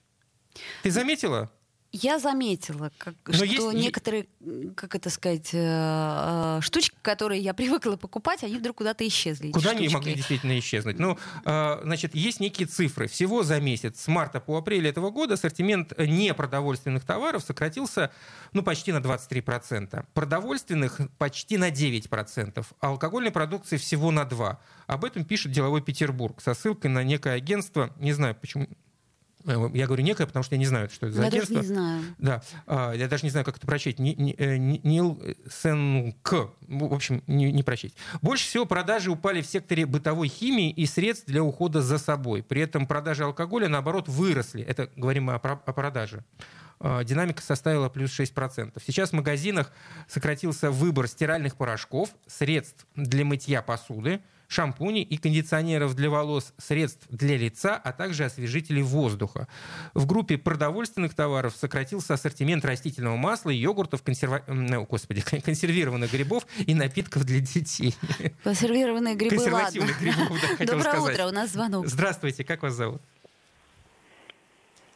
Ты 0.83 0.91
заметила? 0.91 1.51
Я 1.93 2.19
заметила, 2.19 2.89
как, 2.97 3.15
Но 3.27 3.33
что 3.33 3.43
есть- 3.43 3.73
некоторые, 3.73 4.27
как 4.75 4.95
это 4.95 5.09
сказать, 5.09 5.49
э, 5.53 5.57
э, 5.59 6.59
штучки, 6.61 6.95
которые 7.01 7.41
я 7.41 7.53
привыкла 7.53 7.97
покупать, 7.97 8.43
они 8.43 8.55
вдруг 8.55 8.77
куда-то 8.77 9.05
исчезли. 9.05 9.51
Куда 9.51 9.71
они 9.71 9.89
могли 9.89 10.13
действительно 10.13 10.57
исчезнуть? 10.57 10.99
Ну, 10.99 11.17
э, 11.43 11.79
значит, 11.83 12.15
есть 12.15 12.39
некие 12.39 12.67
цифры. 12.67 13.07
Всего 13.07 13.43
за 13.43 13.59
месяц 13.59 13.99
с 13.99 14.07
марта 14.07 14.39
по 14.39 14.57
апрель 14.57 14.87
этого 14.87 15.09
года 15.09 15.33
ассортимент 15.33 15.97
непродовольственных 15.97 17.03
товаров 17.03 17.43
сократился 17.43 18.11
ну, 18.53 18.63
почти 18.63 18.93
на 18.93 18.99
23%. 18.99 20.05
Продовольственных 20.13 21.01
почти 21.17 21.57
на 21.57 21.71
9%. 21.71 22.65
А 22.79 22.87
алкогольной 22.87 23.31
продукции 23.31 23.75
всего 23.75 24.11
на 24.11 24.21
2%. 24.23 24.57
Об 24.87 25.05
этом 25.05 25.25
пишет 25.25 25.51
«Деловой 25.51 25.81
Петербург» 25.81 26.41
со 26.41 26.53
ссылкой 26.53 26.89
на 26.89 27.03
некое 27.03 27.33
агентство. 27.33 27.93
Не 27.97 28.13
знаю, 28.13 28.35
почему... 28.35 28.67
э, 29.45 29.69
Я 29.73 29.85
говорю 29.87 30.03
некое, 30.03 30.25
потому 30.25 30.43
что 30.43 30.55
я 30.55 30.59
не 30.59 30.65
знаю, 30.65 30.89
что 30.89 31.07
это 31.07 31.15
за 31.15 31.23
Я 31.23 31.29
даже 31.31 31.43
агентство. 31.43 31.61
не 31.61 31.67
знаю. 31.67 32.03
Да, 32.17 32.41
а, 32.67 32.93
я 32.93 33.07
даже 33.07 33.23
не 33.23 33.29
знаю, 33.29 33.45
как 33.45 33.57
это 33.57 33.65
прочесть. 33.67 33.99
Э, 33.99 34.03
ни- 34.03 34.81
Нил 34.83 35.21
Сенк. 35.49 36.33
В 36.61 36.93
общем, 36.93 37.23
не, 37.27 37.51
не 37.51 37.63
прочесть. 37.63 37.95
Больше 38.21 38.45
всего 38.45 38.65
продажи 38.65 39.11
упали 39.11 39.41
в 39.41 39.45
секторе 39.45 39.85
бытовой 39.85 40.27
химии 40.27 40.69
и 40.69 40.85
средств 40.85 41.25
для 41.27 41.43
ухода 41.43 41.81
за 41.81 41.97
собой. 41.97 42.43
При 42.43 42.61
этом 42.61 42.85
продажи 42.87 43.23
алкоголя, 43.23 43.67
наоборот, 43.67 44.07
выросли. 44.07 44.63
Это 44.63 44.89
говорим 44.95 45.25
мы 45.25 45.33
о, 45.33 45.37
о 45.37 45.73
продаже. 45.73 46.23
А, 46.79 47.03
Динамика 47.03 47.41
составила 47.43 47.89
плюс 47.89 48.11
6%. 48.19 48.81
Сейчас 48.85 49.11
в 49.11 49.13
магазинах 49.13 49.71
сократился 50.07 50.71
выбор 50.71 51.07
стиральных 51.07 51.55
порошков, 51.55 52.09
средств 52.27 52.87
для 52.95 53.23
мытья 53.23 53.61
посуды, 53.61 54.21
шампуней 54.51 55.03
и 55.03 55.15
кондиционеров 55.15 55.95
для 55.95 56.09
волос, 56.09 56.53
средств 56.57 57.07
для 57.09 57.37
лица, 57.37 57.77
а 57.77 57.93
также 57.93 58.25
освежителей 58.25 58.81
воздуха. 58.81 59.47
В 59.93 60.05
группе 60.05 60.37
продовольственных 60.37 61.13
товаров 61.13 61.55
сократился 61.55 62.15
ассортимент 62.15 62.65
растительного 62.65 63.15
масла, 63.15 63.49
йогуртов, 63.51 64.03
консерва... 64.03 64.43
о, 64.47 64.85
господи, 64.85 65.21
консервированных 65.45 66.11
грибов 66.11 66.45
и 66.57 66.75
напитков 66.75 67.23
для 67.23 67.39
детей. 67.39 67.95
Консервированные 68.43 69.15
грибы, 69.15 69.37
ладно. 69.37 69.51
Консервативных 69.51 70.01
грибов, 70.01 70.41
да, 70.41 70.47
хотел 70.57 70.77
Доброе 70.77 70.91
сказать. 70.91 71.15
утро, 71.15 71.27
у 71.27 71.31
нас 71.31 71.49
звонок. 71.51 71.87
Здравствуйте, 71.87 72.43
как 72.43 72.61
вас 72.63 72.73
зовут? 72.73 73.01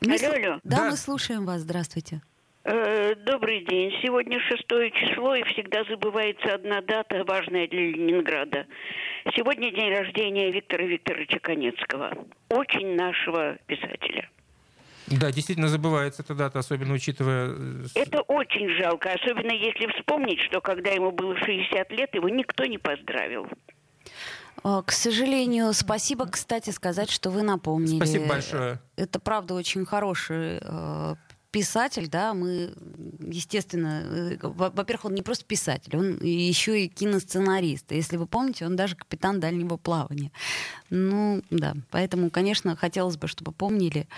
Мы 0.01 0.15
Алло, 0.15 0.33
алло. 0.33 0.59
Да, 0.63 0.77
Да. 0.77 0.89
мы 0.91 0.97
слушаем 0.97 1.45
вас, 1.45 1.61
здравствуйте. 1.61 2.21
Э, 2.65 3.13
Добрый 3.25 3.63
день. 3.63 3.91
Сегодня 4.01 4.39
шестое 4.39 4.89
число, 4.89 5.35
и 5.35 5.43
всегда 5.53 5.83
забывается 5.83 6.55
одна 6.55 6.81
дата, 6.81 7.23
важная 7.23 7.67
для 7.67 7.91
Ленинграда. 7.91 8.65
Сегодня 9.35 9.71
день 9.71 9.93
рождения 9.93 10.51
Виктора 10.51 10.83
Викторовича 10.83 11.39
Конецкого, 11.39 12.11
очень 12.49 12.95
нашего 12.95 13.57
писателя. 13.67 14.29
Да, 15.07 15.31
действительно 15.31 15.67
забывается 15.67 16.23
эта 16.23 16.33
дата, 16.33 16.57
особенно 16.57 16.95
учитывая... 16.95 17.49
э, 17.49 17.85
Это 17.93 18.21
очень 18.21 18.69
жалко, 18.81 19.11
особенно 19.13 19.51
если 19.51 19.85
вспомнить, 19.99 20.39
что 20.41 20.59
когда 20.59 20.89
ему 20.89 21.11
было 21.11 21.37
60 21.37 21.91
лет, 21.91 22.15
его 22.15 22.29
никто 22.29 22.65
не 22.65 22.79
поздравил. 22.79 23.47
А, 24.63 24.81
К 24.81 24.91
сожалению, 24.91 25.71
спасибо, 25.73 26.25
кстати, 26.25 26.71
сказать, 26.71 27.11
что 27.11 27.29
вы 27.29 27.43
напомнили. 27.43 27.97
Спасибо 27.97 28.25
большое. 28.27 28.79
Это 28.95 29.19
правда 29.19 29.53
очень 29.53 29.85
хороший 29.85 30.57
э, 30.59 31.15
писатель, 31.55 32.09
да, 32.09 32.33
мы, 32.33 32.73
естественно, 33.21 34.03
э, 34.03 34.37
во- 34.41 34.69
во-первых, 34.69 35.05
он 35.05 35.13
не 35.13 35.21
просто 35.21 35.45
писатель, 35.45 35.95
он 35.95 36.17
еще 36.21 36.83
и 36.83 36.89
киносценарист. 36.89 37.93
Если 37.93 38.17
вы 38.17 38.27
помните, 38.27 38.65
он 38.65 38.75
даже 38.75 38.97
капитан 38.97 39.39
дальнего 39.39 39.77
плавания. 39.77 40.33
Ну, 40.89 41.41
да, 41.49 41.73
поэтому, 41.91 42.29
конечно, 42.29 42.75
хотелось 42.75 43.15
бы, 43.15 43.29
чтобы 43.29 43.53
помнили. 43.53 44.09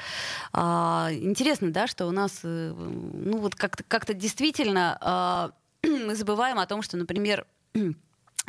А, 0.51 1.09
интересно, 1.11 1.71
да, 1.71 1.85
что 1.85 2.07
у 2.07 2.11
нас, 2.11 2.39
э, 2.41 2.73
ну, 2.75 3.37
вот 3.37 3.53
как-то 3.53 3.83
как 3.83 4.17
действительно 4.17 4.97
а, 4.99 5.51
мы 5.83 6.15
забываем 6.15 6.57
о 6.57 6.65
том, 6.65 6.81
что, 6.81 6.97
например, 6.97 7.45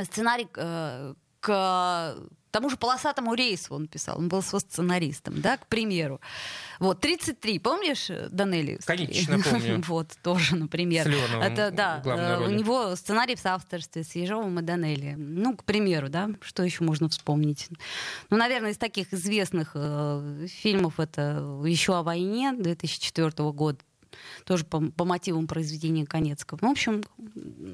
сценарий 0.02 0.48
э, 0.56 1.14
к 1.40 2.16
тому 2.50 2.70
же 2.70 2.76
полосатому 2.76 3.34
рейсу 3.34 3.74
он 3.74 3.88
писал, 3.88 4.18
он 4.18 4.28
был 4.28 4.42
сценаристом, 4.42 5.40
да, 5.40 5.56
к 5.56 5.66
примеру. 5.66 6.20
Вот, 6.78 7.00
33, 7.00 7.58
помнишь 7.58 8.10
Данелли? 8.30 8.78
Конечно, 8.84 9.38
помню. 9.40 9.82
Вот, 9.88 10.16
тоже, 10.22 10.56
например. 10.56 11.06
С 11.06 11.34
Это, 11.42 11.70
да, 11.70 12.02
э, 12.04 12.44
у 12.46 12.50
него 12.50 12.94
сценарий 12.96 13.36
в 13.36 13.40
соавторстве 13.40 14.04
с 14.04 14.14
Ежовым 14.14 14.58
и 14.58 14.62
Данелли. 14.62 15.14
Ну, 15.16 15.56
к 15.56 15.64
примеру, 15.64 16.08
да, 16.08 16.30
что 16.40 16.62
еще 16.62 16.84
можно 16.84 17.08
вспомнить? 17.08 17.68
Ну, 18.30 18.36
наверное, 18.36 18.72
из 18.72 18.78
таких 18.78 19.12
известных 19.12 19.72
э, 19.74 20.46
фильмов 20.48 21.00
это 21.00 21.62
«Еще 21.64 21.96
о 21.96 22.02
войне» 22.02 22.52
2004 22.52 23.30
года, 23.52 23.78
тоже 24.44 24.64
по, 24.64 24.80
по 24.80 25.04
мотивам 25.04 25.46
произведения 25.46 26.06
Конецкого. 26.06 26.58
Ну, 26.62 26.68
в 26.68 26.72
общем, 26.72 27.02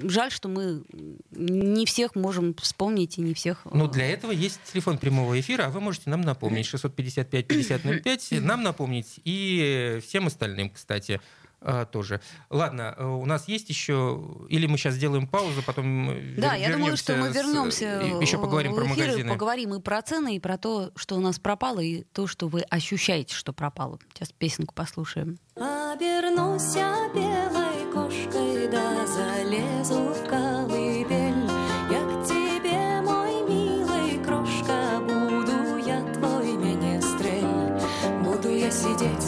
жаль, 0.03 0.31
что 0.31 0.49
мы 0.49 0.83
не 1.31 1.87
всех 1.87 2.15
можем 2.15 2.55
вспомнить 2.55 3.19
и 3.19 3.21
не 3.21 3.35
всех... 3.35 3.63
э, 3.65 3.71
Ну, 3.73 3.89
для 3.89 4.07
этого 4.07 4.33
есть 4.33 4.61
телефон 4.73 4.99
прямого 4.99 5.39
эфира, 5.39 5.67
а 5.67 5.71
вы 5.71 5.81
можете 5.81 6.11
нам 6.11 6.21
напомнить 6.21 6.67
655-5005, 6.67 8.41
нам 8.41 8.63
напомнить 8.63 9.21
и 9.25 10.01
всем 10.07 10.27
остальным, 10.27 10.71
кстати, 10.71 11.21
э, 11.65 11.87
тоже. 11.91 12.21
Ладно, 12.51 12.95
э, 12.97 13.05
у 13.05 13.25
нас 13.27 13.49
есть 13.49 13.69
еще, 13.69 14.23
или 14.49 14.67
мы 14.67 14.79
сейчас 14.79 14.95
сделаем 14.95 15.27
паузу, 15.27 15.63
потом 15.67 16.11
э, 16.11 16.35
Да, 16.37 16.57
вер- 16.57 16.61
я 16.61 16.73
думаю, 16.77 16.97
что 16.97 17.17
мы 17.17 17.31
с- 17.33 17.35
вернемся 17.35 18.01
и 18.01 18.11
еще 18.23 18.39
поговорим 18.39 18.73
в 18.73 18.77
про 18.77 18.85
эфир, 18.87 19.05
и 19.05 19.07
магазины. 19.09 19.33
поговорим 19.33 19.75
и 19.75 19.81
про 19.81 20.03
цены, 20.03 20.37
и 20.37 20.41
про 20.41 20.59
то, 20.59 20.91
что 20.95 21.17
у 21.17 21.21
нас 21.21 21.39
пропало, 21.39 21.81
и 21.81 22.05
то, 22.13 22.27
что 22.27 22.47
вы 22.49 22.61
ощущаете, 22.63 23.35
что 23.35 23.53
пропало. 23.53 23.99
Сейчас 24.15 24.31
песенку 24.33 24.75
послушаем. 24.75 25.39
Обернусь 25.57 26.75
я 26.77 27.09
белой 27.15 27.93
кошкой, 27.93 28.69
да 28.69 29.07
залезу 29.07 30.13
в 30.15 30.29
колыбель. 30.29 31.49
Я 31.91 32.01
к 32.05 32.27
тебе, 32.27 33.01
мой 33.03 33.49
милый 33.49 34.23
крошка, 34.25 34.99
буду 35.01 35.79
я 35.87 36.01
твой 36.15 36.53
менестрель. 36.57 38.25
Буду 38.25 38.49
я 38.51 38.71
сидеть 38.71 39.23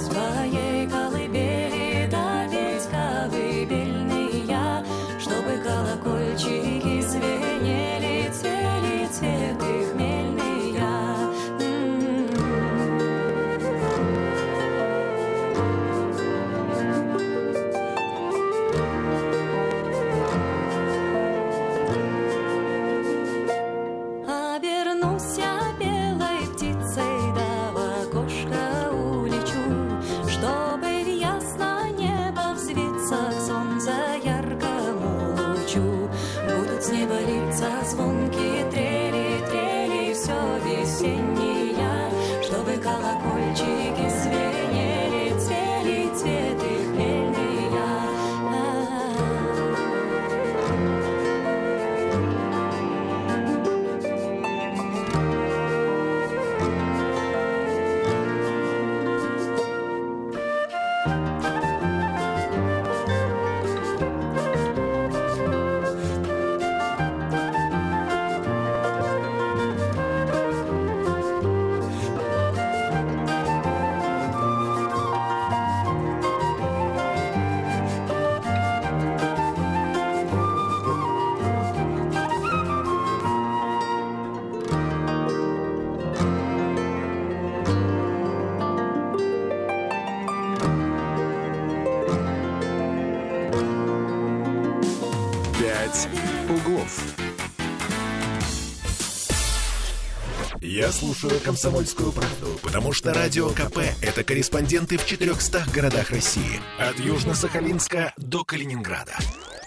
слушаю 101.17 101.41
«Комсомольскую 101.41 102.13
правду», 102.13 102.59
потому 102.63 102.93
что 102.93 103.15
«Радио 103.15 103.49
КП»— 103.51 103.79
это 104.03 104.23
корреспонденты 104.23 104.99
в 104.99 105.07
400 105.07 105.65
городах 105.73 106.11
России. 106.11 106.61
От 106.79 106.99
Южно-Сахалинска 106.99 108.13
до 108.19 108.45
Калининграда. 108.45 109.15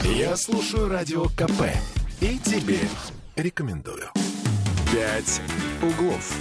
Я 0.02 0.38
слушаю 0.38 0.90
«Радио 0.90 1.26
КП» 1.30 1.64
и 2.22 2.38
тебе 2.38 2.80
рекомендую. 3.36 4.12
«Пять 4.92 5.42
углов». 5.82 6.32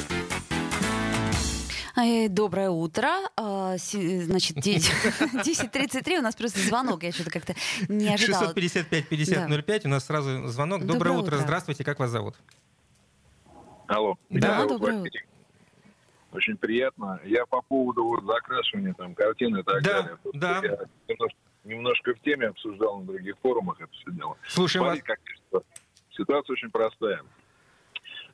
Доброе 2.29 2.71
утро. 2.71 3.09
А, 3.37 3.77
Значит, 3.79 4.57
10.33 4.59 6.19
у 6.19 6.23
нас 6.23 6.37
просто 6.37 6.61
звонок. 6.61 7.03
Я 7.03 7.13
что-то 7.13 7.31
как-то 7.31 7.55
не 7.89 8.13
ожидала. 8.13 8.53
655-5005, 8.53 9.81
у 9.85 9.89
нас 9.89 10.05
сразу 10.05 10.47
звонок. 10.49 10.83
Доброе, 10.83 10.99
Доброе 10.99 11.19
утро. 11.19 11.37
утро. 11.37 11.45
здравствуйте, 11.45 11.83
как 11.83 11.99
вас 11.99 12.11
зовут? 12.11 12.37
Алло. 13.89 14.17
Да, 14.31 14.37
Меня 14.49 14.55
зовут 14.57 14.69
доброе 14.73 14.99
Василий. 15.01 15.25
Очень 16.33 16.57
приятно. 16.59 17.21
Я 17.25 17.47
по 17.47 17.63
поводу 17.63 18.05
вот 18.05 18.23
закрашивания 18.25 18.93
там 18.95 19.15
картины 19.15 19.61
и 19.61 19.63
так 19.63 19.83
Да, 19.83 20.03
далее. 20.03 20.19
Тут 20.23 20.39
да. 20.39 20.61
Я 20.63 20.79
немножко, 21.09 21.39
немножко 21.65 22.15
в 22.15 22.21
теме 22.21 22.49
обсуждал 22.49 23.01
на 23.01 23.07
других 23.07 23.35
форумах 23.43 23.81
это 23.81 23.91
все 23.93 24.11
дело. 24.13 24.37
Слушаем 24.47 24.85
вас. 24.87 24.99
Как 25.03 25.19
ситуация. 26.11 26.53
Очень 26.53 26.71
простая. 26.71 27.23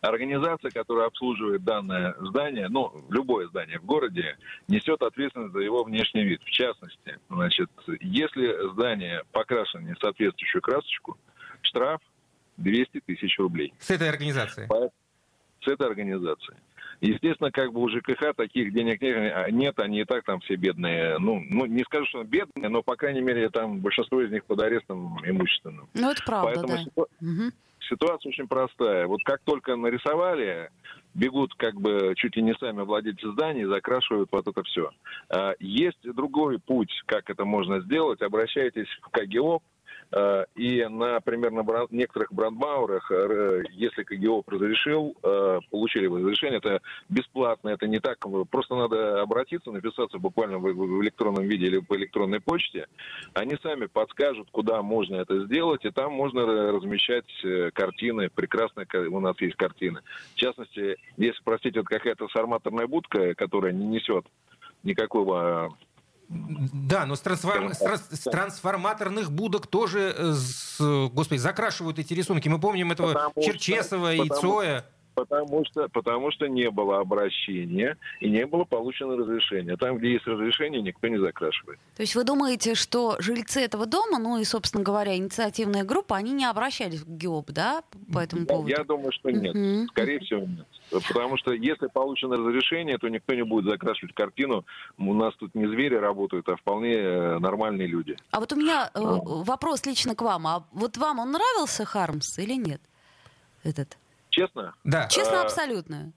Организация, 0.01 0.71
которая 0.71 1.07
обслуживает 1.07 1.65
данное 1.65 2.15
здание, 2.21 2.69
ну, 2.69 2.93
любое 3.09 3.47
здание 3.49 3.79
в 3.79 3.85
городе, 3.87 4.37
несет 4.69 5.01
ответственность 5.03 5.55
за 5.55 5.61
его 5.61 5.83
внешний 5.85 6.25
вид. 6.25 6.43
В 6.43 6.51
частности, 6.51 7.19
значит, 7.31 7.71
если 8.01 8.71
здание 8.73 9.23
покрашено 9.33 9.87
не 9.89 9.95
соответствующую 10.01 10.61
красочку, 10.61 11.17
штраф 11.63 12.01
200 12.59 13.01
тысяч 13.07 13.39
рублей 13.39 13.73
С 13.79 13.91
этой 13.91 14.11
организацией. 14.11 14.67
по- 14.67 14.91
с 15.65 15.69
этой 15.69 15.87
организацией. 15.87 16.57
Естественно, 17.01 17.51
как 17.51 17.73
бы 17.73 17.81
у 17.81 17.89
ЖКХ 17.89 18.35
таких 18.37 18.73
денег 18.73 19.01
не- 19.03 19.53
нет, 19.53 19.79
они 19.81 20.01
и 20.01 20.05
так 20.05 20.25
там 20.25 20.41
все 20.41 20.55
бедные. 20.57 21.19
Ну, 21.19 21.43
ну, 21.51 21.67
не 21.67 21.83
скажу, 21.85 22.07
что 22.07 22.23
бедные, 22.23 22.69
но, 22.69 22.83
по 22.83 22.97
крайней 22.97 23.21
мере, 23.21 23.51
там 23.51 23.81
большинство 23.81 24.21
из 24.23 24.31
них 24.31 24.45
под 24.45 24.61
арестом 24.63 25.19
имущественным. 25.27 25.89
Ну, 25.95 26.11
это 26.11 26.23
правда, 26.25 26.47
Поэтому 26.55 26.69
да. 26.69 26.83
ситу- 26.83 27.09
Мгм. 27.21 27.53
ситуация 27.81 28.31
очень 28.31 28.47
простая. 28.47 29.07
Вот 29.07 29.23
как 29.25 29.41
только 29.41 29.77
нарисовали, 29.77 30.71
бегут 31.15 31.55
как 31.55 31.75
бы 31.81 32.15
чуть 32.17 32.37
ли 32.37 32.43
не 32.43 32.55
сами 32.55 32.83
владельцы 32.83 33.31
зданий, 33.33 33.65
закрашивают 33.65 34.31
вот 34.33 34.47
это 34.47 34.63
все. 34.63 34.91
Есть 35.59 36.01
другой 36.03 36.59
путь, 36.59 36.93
как 37.07 37.29
это 37.29 37.45
можно 37.45 37.81
сделать. 37.81 38.23
Обращайтесь 38.23 38.89
в 39.03 39.11
КГО, 39.11 39.57
э, 39.57 39.59
и, 40.55 40.85
например, 40.89 41.51
на 41.51 41.63
бран- 41.63 41.89
некоторых 41.91 42.33
брандмаурах, 42.33 43.11
э, 43.11 43.63
если 43.73 44.05
КГО 44.05 44.45
разрешил, 44.47 45.17
э, 45.23 45.59
получили 45.71 46.07
разрешение, 46.07 46.59
это 46.59 46.81
бесплатно, 47.09 47.71
это 47.71 47.89
не 47.89 47.99
так, 47.99 48.19
просто 48.51 48.77
надо 48.77 49.23
обратиться, 49.23 49.73
написаться 49.73 50.19
буквально 50.19 50.59
в 50.59 51.03
электронном 51.03 51.45
виде 51.45 51.67
или 51.67 51.79
по 51.79 51.97
электронной 51.97 52.41
почте, 52.41 52.87
они 53.33 53.57
сами 53.63 53.87
подскажут, 53.87 54.49
куда 54.53 54.83
можно 54.83 55.17
это 55.17 55.45
сделать, 55.47 55.85
и 55.85 55.91
там 55.91 56.13
можно 56.13 56.41
ра- 56.41 56.77
размещать 56.77 57.25
э, 57.45 57.71
картины. 57.73 58.31
Прекрасные 58.31 58.87
у 59.09 59.21
нас 59.21 59.41
есть 59.41 59.57
картины. 59.57 60.01
В 60.35 60.37
частности, 60.37 60.97
если, 61.17 61.41
простите, 61.45 61.81
это 61.81 61.89
какая-то 61.89 62.29
сарматорная 62.29 62.87
будка, 62.87 63.35
которая 63.35 63.73
не 63.73 63.87
несет 63.87 64.27
никакого 64.85 65.77
Да, 66.29 67.07
но 67.07 67.17
с, 67.17 67.23
трансформ- 67.23 67.73
с 67.75 68.21
трансформаторных 68.25 69.31
будок 69.31 69.67
тоже, 69.67 70.15
э, 70.17 70.33
с- 70.35 71.09
господи, 71.13 71.39
закрашивают 71.39 71.99
эти 71.99 72.15
рисунки. 72.15 72.49
Мы 72.49 72.59
помним 72.59 72.93
этого 72.93 73.13
Потому 73.13 73.31
что- 73.33 73.43
Черчесова 73.43 74.15
и 74.15 74.19
потому- 74.19 74.41
Цоя. 74.41 74.87
Потому 75.15 75.65
что, 75.65 75.89
потому 75.89 76.31
что 76.33 76.47
не 76.47 76.71
было 76.71 76.99
обращения 77.01 77.97
и 78.21 78.29
не 78.29 78.47
было 78.47 78.65
получено 78.65 79.17
разрешения. 79.17 79.77
Там, 79.77 79.99
где 79.99 80.13
есть 80.13 80.27
разрешение, 80.27 80.83
никто 80.83 81.09
не 81.09 81.19
закрашивает. 81.19 81.79
То 81.97 82.03
есть 82.03 82.15
вы 82.15 82.25
думаете, 82.25 82.75
что 82.75 83.17
жильцы 83.19 83.61
этого 83.61 83.87
дома, 83.87 84.19
ну 84.19 84.39
и, 84.39 84.45
собственно 84.45 84.83
говоря, 84.83 85.17
инициативная 85.17 85.85
группа, 85.85 86.17
они 86.17 86.33
не 86.33 86.45
обращались 86.45 87.01
в 87.01 87.17
ГИОП, 87.17 87.51
да, 87.51 87.83
по 88.13 88.19
этому 88.19 88.47
поводу? 88.47 88.69
Я 88.69 88.85
думаю, 88.85 89.13
что 89.13 89.31
нет. 89.31 89.55
Мгм. 89.55 89.89
Скорее 89.89 90.19
всего, 90.21 90.41
нет. 90.41 90.67
Потому 90.91 91.37
что 91.39 91.53
если 91.53 91.87
получено 91.87 92.37
разрешение, 92.37 92.99
то 92.99 93.09
никто 93.09 93.35
не 93.35 93.45
будет 93.45 93.65
закрашивать 93.65 94.15
картину. 94.15 94.65
У 94.99 95.15
нас 95.15 95.35
тут 95.37 95.55
не 95.55 95.67
звери 95.67 95.95
работают, 95.95 96.49
а 96.49 96.57
вполне 96.57 96.95
э, 96.95 97.39
нормальные 97.39 97.87
люди. 97.87 98.17
А 98.31 98.41
вот 98.41 98.53
у 98.53 98.57
меня 98.57 98.91
э, 98.95 99.01
вопрос 99.01 99.87
лично 99.87 100.15
к 100.15 100.23
вам. 100.23 100.47
А 100.47 100.67
вот 100.73 100.97
вам 100.97 101.19
он 101.19 101.33
нравился 101.33 101.85
Хармс 101.85 102.39
или 102.39 102.55
нет? 102.55 102.81
Этот. 103.63 103.97
Честно? 104.35 104.75
Да. 104.83 105.07
Честно, 105.07 105.41
А, 105.41 105.45
абсолютно. 105.45 106.13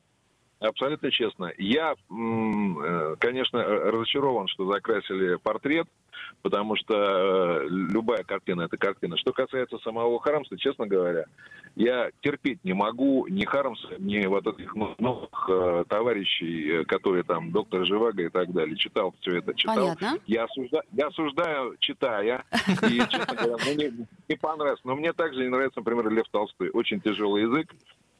Абсолютно 0.59 1.11
честно. 1.11 1.51
Я, 1.59 1.93
э, 1.93 3.15
конечно, 3.19 3.57
э, 3.59 3.91
разочарован, 3.91 4.47
что 4.47 4.65
закрасили 4.73 5.35
портрет, 5.35 5.85
потому 6.41 6.75
что 6.75 6.95
э, 6.95 7.67
любая 7.69 8.23
картина— 8.23 8.61
это 8.63 8.75
картина. 8.75 9.17
Что 9.17 9.33
касается 9.33 9.77
самого 9.77 10.19
Хармса, 10.19 10.57
честно 10.57 10.87
говоря, 10.87 11.25
я 11.75 12.09
терпеть 12.21 12.57
не 12.63 12.73
могу 12.73 13.27
ни 13.27 13.45
Хармса, 13.45 13.87
ни 13.99 14.25
вот 14.25 14.47
этих 14.47 14.73
ну- 14.73 14.95
новых 14.97 15.47
э, 15.47 15.83
товарищей, 15.87 16.79
э, 16.81 16.85
которые 16.85 17.21
там, 17.21 17.51
доктор 17.51 17.85
Живаго 17.85 18.23
и 18.23 18.29
так 18.29 18.51
далее. 18.51 18.75
Читал 18.77 19.13
все 19.21 19.37
это, 19.37 19.53
читал. 19.53 19.75
Понятно. 19.75 20.17
Я, 20.25 20.45
осужда- 20.45 20.81
я 20.91 21.05
осуждаю, 21.09 21.75
читая, 21.77 22.45
и, 22.89 22.97
честно 23.11 23.35
говоря, 23.35 23.63
мне 23.63 23.75
не, 23.75 24.07
не 24.27 24.35
понравилось. 24.35 24.81
Но 24.85 24.95
мне 24.95 25.13
также 25.13 25.41
не 25.43 25.49
нравится, 25.49 25.81
например, 25.81 26.09
Лев 26.09 26.25
Толстой. 26.31 26.71
Очень 26.71 26.99
тяжелый 26.99 27.43
язык, 27.43 27.75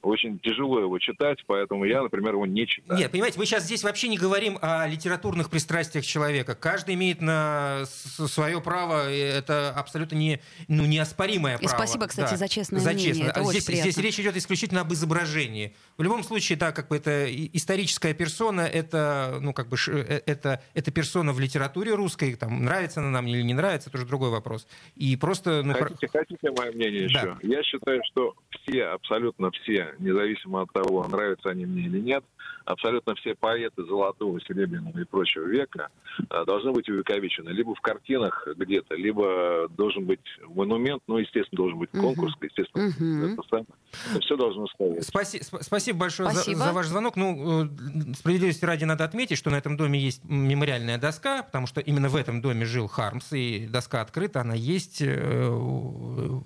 очень 0.08 0.40
тяжело 0.40 0.80
его 0.80 0.98
читать, 1.00 1.38
поэтому 1.46 1.86
я, 1.86 2.02
например, 2.02 2.34
его 2.34 2.46
не 2.46 2.66
читаю. 2.66 3.00
Нет, 3.00 3.12
понимаете, 3.12 3.38
мы 3.38 3.46
сейчас 3.46 3.64
здесь 3.64 3.84
вообще 3.84 4.08
не 4.08 4.18
говорим 4.18 4.58
о 4.62 4.88
литературных 4.88 5.50
пристрастиях 5.50 6.06
человека. 6.06 6.56
Каждый 6.56 6.96
имеет 6.96 7.22
на 7.22 7.84
свое 7.86 8.62
право, 8.62 9.12
и 9.12 9.18
это 9.18 9.72
абсолютно 9.72 10.16
не, 10.16 10.40
ну, 10.68 10.86
неоспоримое 10.86 11.58
И 11.58 11.66
право. 11.66 11.76
спасибо, 11.78 12.08
кстати, 12.08 12.36
за 12.36 12.48
честное 12.48 12.80
мнение, 12.82 13.08
честное. 13.10 13.30
это 13.30 13.40
А 13.42 13.44
очень 13.44 13.62
здесь, 13.62 13.82
здесь 13.82 13.98
речь 13.98 14.20
идет 14.20 14.38
исключительно 14.38 14.82
об 14.82 14.94
изображении. 14.94 15.76
В 15.98 16.04
любом 16.04 16.24
случае, 16.24 16.58
да, 16.58 16.72
как 16.72 16.88
бы 16.88 16.98
это 16.98 17.26
и- 17.26 17.50
историческая 17.54 18.14
персона, 18.14 18.62
это, 18.62 19.38
ну, 19.42 19.54
как 19.54 19.68
бы, 19.68 19.78
ш- 19.78 19.92
э, 19.92 20.22
это, 20.26 20.62
это 20.74 20.92
персона 20.92 21.34
в 21.34 21.40
литературе 21.40 21.94
русской, 21.94 22.36
там, 22.36 22.64
нравится 22.64 23.00
она 23.02 23.10
нам 23.10 23.28
или 23.28 23.42
не 23.42 23.54
нравится, 23.54 23.90
это 23.90 23.98
уже 23.98 24.08
другой 24.08 24.30
вопрос. 24.30 24.68
И 24.96 25.16
просто, 25.18 25.64
ну, 25.64 25.74
про- 25.74 25.86
Хотите, 25.90 26.08
хотите 26.08 26.52
мое 26.52 26.72
мнение 26.72 27.10
Да. 27.14 27.20
еще? 27.22 27.38
Я 27.44 27.64
считаю, 27.64 28.02
что 28.06 28.36
все, 28.52 28.86
абсолютно 28.86 29.52
все, 29.52 29.94
независимо 30.00 30.62
от 30.62 30.72
того, 30.74 31.06
нравятся 31.08 31.50
они 31.50 31.66
мне 31.66 31.84
или 31.84 32.00
нет, 32.00 32.24
абсолютно 32.66 33.16
все 33.16 33.36
поэты 33.36 33.84
золотого, 33.86 34.40
серебряного 34.42 35.00
и 35.00 35.04
прочего 35.06 35.46
века 35.46 35.90
э, 36.30 36.46
должны 36.46 36.72
быть 36.72 36.90
увековечены. 36.90 37.50
Либо 37.50 37.74
в 37.76 37.82
картинах 37.82 38.48
где-то, 38.56 38.96
либо 38.96 39.68
должен 39.70 40.06
быть 40.06 40.20
монумент, 40.48 41.02
ну, 41.08 41.18
естественно, 41.18 41.58
должен 41.58 41.80
быть 41.80 41.90
конкурс, 41.92 42.34
естественно, 42.42 42.94
Мгм. 43.00 43.34
это, 43.34 43.44
самое. 43.50 43.66
Это 44.12 44.22
все 44.22 44.36
должно 44.38 44.68
стоять. 44.68 45.04
Спаси- 45.08 45.40
сп- 45.42 45.62
спасибо 45.64 46.00
большое 46.00 46.30
за- 46.30 46.36
Спасибо. 46.36 46.60
За, 46.60 46.74
ваш 46.74 46.88
звонок. 46.88 47.16
Ну, 47.16 47.66
э, 47.66 48.14
справедливости 48.16 48.66
ради 48.66 48.84
надо 48.86 49.04
отметить, 49.06 49.38
что 49.38 49.50
на 49.50 49.56
этом 49.58 49.78
доме 49.78 50.00
есть 50.00 50.24
мемориальная 50.26 50.98
доска, 50.98 51.44
потому 51.44 51.68
что 51.68 51.80
именно 51.82 52.10
в 52.10 52.16
этом 52.16 52.42
доме 52.42 52.66
жил 52.66 52.88
Хармс, 52.88 53.32
и 53.34 53.68
доска 53.68 54.02
открыта, 54.02 54.42
она 54.42 54.54
есть. 54.56 55.02
э, 55.02 55.48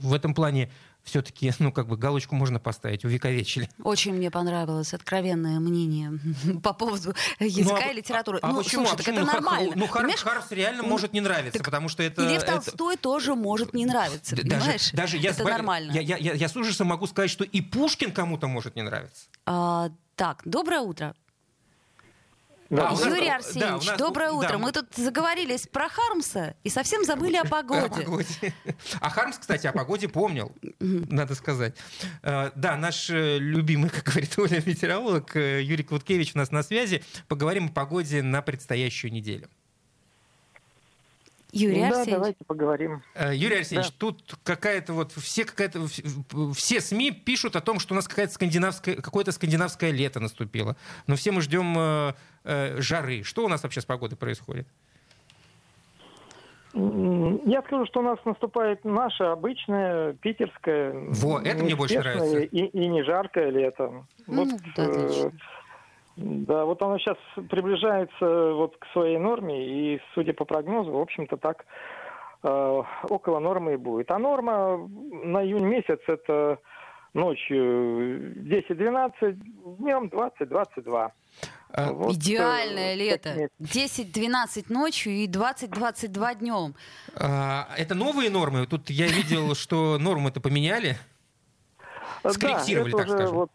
В 0.01 0.13
этом 0.13 0.33
плане 0.33 0.69
все-таки, 1.03 1.51
ну, 1.59 1.71
как 1.71 1.87
бы 1.87 1.97
галочку 1.97 2.35
можно 2.35 2.59
поставить, 2.59 3.03
увековечили. 3.05 3.69
Очень 3.83 4.13
мне 4.13 4.29
понравилось 4.31 4.93
откровенное 4.93 5.59
мнение 5.59 6.19
по 6.63 6.73
поводу 6.73 7.13
языка 7.39 7.79
Ну, 7.81 7.87
а- 7.87 7.91
и 7.91 7.93
литературы. 7.95 8.39
А, 8.41 8.47
ну, 8.51 8.57
почему? 8.63 8.85
слушай, 8.85 8.93
А 8.93 8.97
так 8.97 9.05
почему? 9.05 9.17
это 9.17 9.25
Ну, 9.25 9.33
нормально. 9.33 9.73
Ну, 9.75 9.85
Хар- 9.85 9.93
Понимаешь? 10.01 10.19
Хармс 10.21 10.51
реально 10.51 10.83
Ну, 10.83 10.89
может 10.89 11.13
не 11.13 11.21
нравиться, 11.21 11.57
так 11.57 11.65
потому 11.65 11.89
что 11.89 12.03
это... 12.03 12.23
И 12.23 12.27
Лев 12.27 12.43
это- 12.43 12.53
Толстой 12.53 12.97
тоже 12.97 13.35
может 13.35 13.73
не 13.73 13.85
нравиться, 13.85 14.35
Д- 14.35 14.43
понимаешь? 14.43 14.91
Даже, 14.91 14.95
даже 14.95 15.17
я, 15.17 15.31
это 15.31 15.43
с 15.43 15.45
нормально. 15.45 15.91
Я, 15.91 16.01
я, 16.01 16.17
я, 16.17 16.33
я 16.33 16.47
с 16.49 16.55
ужасом 16.55 16.87
могу 16.87 17.07
сказать, 17.07 17.29
что 17.31 17.43
и 17.43 17.61
Пушкин 17.61 18.11
кому-то 18.11 18.47
может 18.47 18.75
не 18.75 18.81
нравиться. 18.83 19.25
А, 19.45 19.89
так, 20.15 20.41
доброе 20.45 20.81
утро. 20.81 21.15
Да, 22.71 22.87
у 22.91 22.95
нас- 22.95 23.05
Юрий 23.05 23.27
да, 23.27 23.35
Арсеньевич, 23.35 23.83
у 23.83 23.89
нас- 23.91 23.97
доброе 23.99 24.29
да, 24.29 24.33
утро. 24.33 24.57
мы- 24.57 24.65
Мы 24.67 24.71
тут 24.71 24.87
заговорились 24.95 25.67
про 25.67 25.89
Хармса 25.89 26.55
и 26.63 26.69
совсем 26.69 27.03
забыли 27.03 27.35
о 27.35 27.43
погоде. 27.45 28.07
А 29.01 29.09
Хармс, 29.09 29.37
кстати, 29.37 29.67
о 29.67 29.73
погоде 29.73 30.07
помнил, 30.07 30.51
надо 30.79 31.35
сказать. 31.35 31.75
Э, 32.23 32.51
Да, 32.55 32.77
наш 32.77 33.09
э, 33.09 33.37
любимый, 33.39 33.89
как 33.89 34.05
говорит 34.05 34.37
Оля, 34.39 34.61
метеоролог 34.65 35.35
э, 35.35 35.61
Юрий 35.61 35.83
Клуткевич 35.83 36.31
у 36.35 36.37
нас 36.37 36.51
на 36.51 36.63
связи. 36.63 37.03
Поговорим 37.27 37.65
о 37.67 37.71
погоде 37.71 38.21
на 38.21 38.41
предстоящую 38.41 39.11
неделю. 39.11 39.49
Юрий 41.51 41.81
да, 41.81 41.87
Арсеньевич. 41.87 42.13
давайте 42.13 42.45
поговорим. 42.45 43.01
Э, 43.13 43.35
Юрий 43.35 43.57
Арсеньевич, 43.59 43.91
тут 43.97 44.37
какая-то 44.43 44.93
вот 44.93 45.11
все 45.11 45.43
какая-то 45.43 45.79
вс- 45.79 46.53
все 46.53 46.79
СМИ 46.81 47.11
пишут 47.11 47.55
о 47.55 47.61
том, 47.61 47.79
что 47.79 47.93
у 47.93 47.95
нас 47.95 48.07
какая-то 48.07 48.33
скандинавская 48.33 48.95
какое-то 48.95 49.31
скандинавское 49.31 49.91
лето 49.91 50.19
наступило, 50.19 50.75
но 51.07 51.15
все 51.15 51.31
мы 51.31 51.41
ждем 51.41 51.75
э, 51.77 52.13
э, 52.45 52.81
жары. 52.81 53.23
Что 53.23 53.45
у 53.45 53.47
нас 53.49 53.63
вообще 53.63 53.81
с 53.81 53.85
погодой 53.85 54.17
происходит? 54.17 54.67
Я 56.73 57.61
скажу, 57.63 57.85
что 57.87 57.99
у 57.99 58.03
нас 58.03 58.17
наступает 58.23 58.85
наше 58.85 59.23
обычное 59.25 60.13
питерское. 60.13 60.93
Во, 61.09 61.41
это 61.41 61.63
мне 61.63 61.75
больше 61.75 61.99
нравится. 61.99 62.39
И, 62.39 62.65
и 62.65 62.87
не 62.87 63.03
жаркое 63.03 63.49
лето. 63.49 64.05
Ну, 64.25 64.45
Вот, 64.45 64.61
да, 64.77 64.83
э, 64.85 64.89
отлично. 64.89 65.31
Да, 66.21 66.65
вот 66.65 66.81
оно 66.81 66.97
сейчас 66.97 67.17
приближается 67.49 68.53
вот 68.53 68.77
к 68.77 68.85
своей 68.93 69.17
норме, 69.17 69.95
и, 69.95 70.01
судя 70.13 70.33
по 70.33 70.45
прогнозу, 70.45 70.91
в 70.91 70.99
общем-то, 70.99 71.37
так 71.37 71.65
э, 72.43 72.81
около 73.09 73.39
нормы 73.39 73.73
и 73.73 73.77
будет. 73.77 74.11
А 74.11 74.19
норма 74.19 74.77
на 74.77 75.43
июнь 75.43 75.65
месяц 75.65 75.99
это 76.07 76.59
ночью 77.13 78.33
10-12, 78.43 79.33
днем 79.79 80.11
20-22. 80.13 81.11
А, 81.73 81.93
Вот, 81.93 82.15
Идеальное 82.15 82.93
э, 82.93 82.97
лето. 82.97 83.29
такие 83.29 83.49
10-12 83.61 84.65
ночью 84.69 85.13
и 85.13 85.27
20-22 85.27 86.35
днем. 86.39 86.75
А, 87.15 87.67
Это 87.77 87.95
новые 87.95 88.29
нормы? 88.29 88.67
Тут 88.67 88.89
я 88.89 89.07
видел, 89.07 89.55
что 89.55 89.97
нормы-то 89.97 90.41
поменяли. 90.41 90.97
Скорректировали, 92.27 92.91
да, 92.91 92.97
так 92.97 93.09
скажем. 93.09 93.35
Вот, 93.35 93.51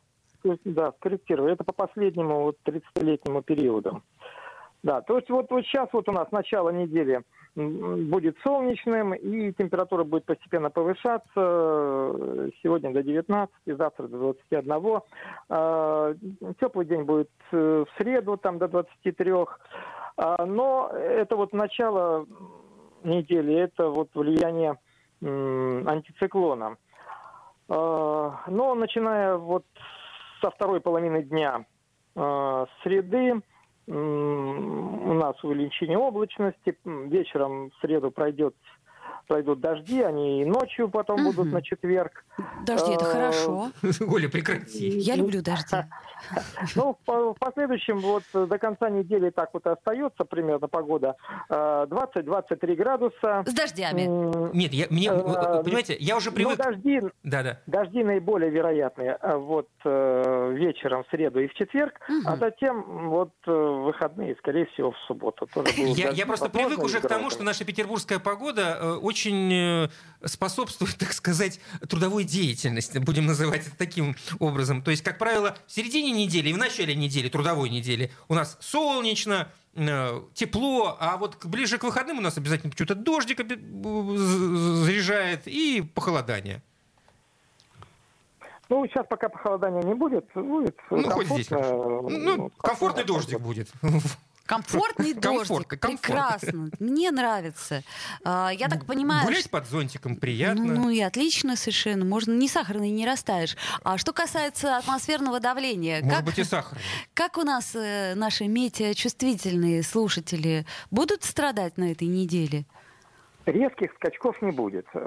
да, 0.64 0.92
скорректировали. 0.92 1.54
Это 1.54 1.64
по 1.64 1.72
последнему 1.72 2.42
вот 2.42 2.56
30-летнему 2.64 3.42
периоду. 3.42 4.02
Да, 4.82 5.00
то 5.00 5.16
есть 5.16 5.28
вот, 5.30 5.50
вот 5.50 5.64
сейчас 5.64 5.88
вот 5.92 6.08
у 6.08 6.12
нас 6.12 6.30
начало 6.30 6.70
недели 6.70 7.22
будет 7.56 8.36
солнечным, 8.44 9.14
и 9.14 9.52
температура 9.52 10.04
будет 10.04 10.26
постепенно 10.26 10.70
повышаться. 10.70 11.20
Сегодня 12.62 12.92
до 12.92 13.02
19, 13.02 13.50
завтра 13.66 14.08
до 14.08 14.18
21. 14.18 15.00
А, 15.48 16.14
Теплый 16.60 16.86
день 16.86 17.04
будет 17.04 17.30
э, 17.52 17.84
в 17.88 17.98
среду 17.98 18.36
там 18.36 18.58
до 18.58 18.68
23. 18.68 19.32
А, 20.18 20.44
Но 20.44 20.90
это 20.92 21.36
вот 21.36 21.54
начало 21.54 22.26
недели, 23.02 23.54
это 23.54 23.88
вот 23.88 24.10
влияние 24.14 24.76
антициклона. 25.22 26.76
А, 27.68 28.42
Но 28.48 28.74
начиная 28.74 29.36
вот 29.36 29.64
со 30.40 30.50
второй 30.50 30.80
половины 30.80 31.22
дня 31.22 31.64
а, 32.16 32.66
среды 32.82 33.40
м, 33.88 35.10
у 35.10 35.14
нас 35.14 35.42
увеличение 35.44 35.98
облачности. 35.98 36.76
Вечером 36.84 37.70
в 37.70 37.74
среду 37.80 38.10
пройдет, 38.10 38.54
пройдут 39.28 39.60
дожди, 39.60 40.02
они 40.02 40.42
и 40.42 40.44
ночью 40.44 40.88
потом 40.88 41.20
Мгм. 41.22 41.32
будут 41.32 41.52
на 41.52 41.62
четверг. 41.62 42.24
Дожди, 42.62 42.92
это 42.92 43.04
А, 43.04 43.08
хорошо. 43.08 43.70
Оля, 44.08 44.28
прекрати. 44.28 44.88
Я 44.98 45.14
люблю 45.16 45.42
дожди. 45.42 45.76
Ну, 46.74 46.94
в 46.94 47.04
по- 47.04 47.34
в 47.34 47.38
последующем 47.38 47.98
вот 47.98 48.22
до 48.32 48.58
конца 48.58 48.88
недели 48.90 49.30
так 49.30 49.50
вот 49.52 49.66
и 49.66 49.70
остается 49.70 50.24
примерно 50.24 50.68
погода. 50.68 51.16
А, 51.48 51.86
20-23 51.86 52.74
градуса. 52.74 53.44
С 53.46 53.52
дождями. 53.52 54.02
Нет, 54.56 54.72
я, 54.72 54.86
мне, 54.90 55.08
Э, 55.08 55.62
понимаете, 55.62 55.96
я 55.98 56.16
уже 56.16 56.30
Ну, 56.30 56.36
привык... 56.36 56.56
дожди, 56.58 57.00
Да-да. 57.22 57.60
Дожди 57.66 58.02
наиболее 58.04 58.50
вероятные 58.50 59.12
а, 59.14 59.36
вот 59.38 59.68
э, 59.84 60.52
вечером 60.56 61.04
в 61.04 61.08
среду 61.10 61.40
и 61.40 61.48
в 61.48 61.54
четверг, 61.54 62.00
Мгм. 62.08 62.28
а 62.28 62.36
затем 62.36 63.08
вот 63.10 63.30
э, 63.46 63.50
в 63.50 63.84
выходные, 63.84 64.34
скорее 64.36 64.66
всего, 64.66 64.92
в 64.92 64.98
субботу. 65.06 65.46
Тоже 65.52 65.68
будут 65.76 65.96
Я, 65.98 66.10
я 66.10 66.26
просто 66.26 66.48
привык 66.48 66.78
уже 66.82 67.00
к 67.00 67.08
тому, 67.08 67.30
что 67.30 67.42
наша 67.44 67.64
петербургская 67.64 68.18
погода 68.18 68.98
очень 69.00 69.88
способствует, 70.24 70.96
так 70.98 71.12
сказать, 71.12 71.60
трудовой 71.88 72.24
деятельности, 72.24 72.98
будем 72.98 73.26
называть 73.26 73.66
это 73.66 73.76
таким 73.78 74.14
образом. 74.40 74.82
То 74.82 74.90
есть, 74.90 75.02
как 75.04 75.18
правило, 75.18 75.54
в 75.66 75.72
середине 75.72 76.12
недели 76.16 76.50
и 76.50 76.52
в 76.52 76.58
начале 76.58 76.94
недели, 76.94 77.28
трудовой 77.28 77.68
недели, 77.70 78.10
у 78.28 78.34
нас 78.34 78.56
солнечно, 78.60 79.48
э, 79.74 80.20
тепло, 80.34 80.96
а 80.98 81.16
вот 81.16 81.44
ближе 81.44 81.78
к 81.78 81.84
выходным 81.84 82.18
у 82.18 82.20
нас 82.20 82.36
обязательно 82.38 82.70
почему-то 82.70 82.94
дождик 82.94 83.38
заряжает 83.38 85.42
и 85.46 85.82
похолодание. 85.94 86.62
Ну, 88.68 88.84
сейчас 88.88 89.06
пока 89.08 89.28
похолодания 89.28 89.82
не 89.82 89.94
будет, 89.94 90.26
будет 90.34 90.76
Ну, 90.90 91.08
хоть 91.10 91.28
здесь. 91.28 91.46
комфортно, 91.46 92.18
Ну, 92.18 92.50
комфортный 92.58 92.60
комфортно. 93.04 93.04
дождик 93.04 93.40
будет. 93.40 93.70
Комфортный 94.46 95.12
дождик. 95.14 95.38
Комфортно, 95.48 95.76
комфортно. 95.76 95.98
Прекрасно. 95.98 96.70
Мне 96.78 97.10
нравится. 97.10 97.82
А, 98.24 98.50
Я 98.50 98.68
так 98.68 98.86
понимаю, 98.86 99.24
Гулять 99.26 99.50
под 99.50 99.66
зонтиком 99.66 100.16
приятно. 100.16 100.64
Ну 100.64 100.90
и 100.90 101.00
отлично 101.00 101.56
совершенно. 101.56 102.04
Можно 102.04 102.32
ни 102.32 102.46
сахарный 102.46 102.90
не 102.90 103.04
растаешь. 103.06 103.56
А 103.82 103.98
что 103.98 104.12
касается 104.12 104.76
атмосферного 104.76 105.40
давления, 105.40 106.00
Может 106.00 106.16
как, 106.16 106.24
быть 106.24 106.38
и 106.38 106.44
сахар. 106.44 106.78
как 107.14 107.36
у 107.38 107.42
нас 107.42 107.74
э, 107.74 108.14
наши 108.14 108.46
метеочувствительные 108.46 109.82
слушатели 109.82 110.64
будут 110.90 111.24
страдать 111.24 111.76
на 111.76 111.92
этой 111.92 112.08
неделе? 112.08 112.64
Резких 113.46 113.92
скачков 113.94 114.40
не 114.42 114.50
будет. 114.50 114.86
Э, 114.94 114.98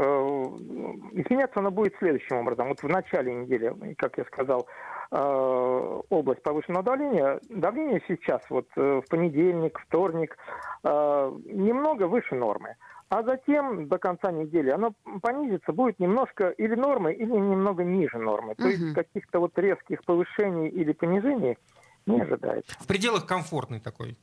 Изменяться 1.13 1.60
оно 1.60 1.71
будет 1.71 1.93
следующим 1.99 2.38
образом. 2.38 2.69
Вот 2.69 2.82
в 2.82 2.88
начале 2.88 3.34
недели, 3.34 3.73
как 3.97 4.17
я 4.17 4.23
сказал, 4.25 4.65
э, 5.12 6.02
область 6.10 6.43
повышенного 6.43 6.84
давления. 6.84 7.39
Давление 7.50 8.02
сейчас, 8.08 8.41
вот 8.50 8.67
э, 8.76 9.02
в 9.06 9.10
понедельник, 9.10 9.80
вторник, 9.80 10.38
э, 10.84 11.32
немного 11.45 12.08
выше 12.08 12.36
нормы. 12.36 12.76
А 13.10 13.24
затем 13.24 13.88
до 13.88 13.98
конца 13.98 14.32
недели 14.32 14.69
оно 14.69 14.93
понизится, 15.22 15.74
будет 15.74 16.00
немножко 16.00 16.50
или 16.50 16.76
нормы, 16.76 17.13
или 17.13 17.32
немного 17.32 17.84
ниже 17.84 18.19
нормы. 18.19 18.54
То 18.54 18.67
есть 18.67 18.93
каких-то 18.93 19.39
вот 19.39 19.58
резких 19.58 20.04
повышений 20.04 20.67
или 20.67 20.93
понижений 20.93 21.58
не 22.06 22.22
ожидается. 22.22 22.72
В 22.80 22.86
пределах 22.86 23.26
комфортный 23.26 23.80
такой. 23.80 24.15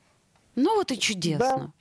Ну 0.57 0.75
вот 0.75 0.91
и 0.91 0.99
чудесно. 0.99 1.73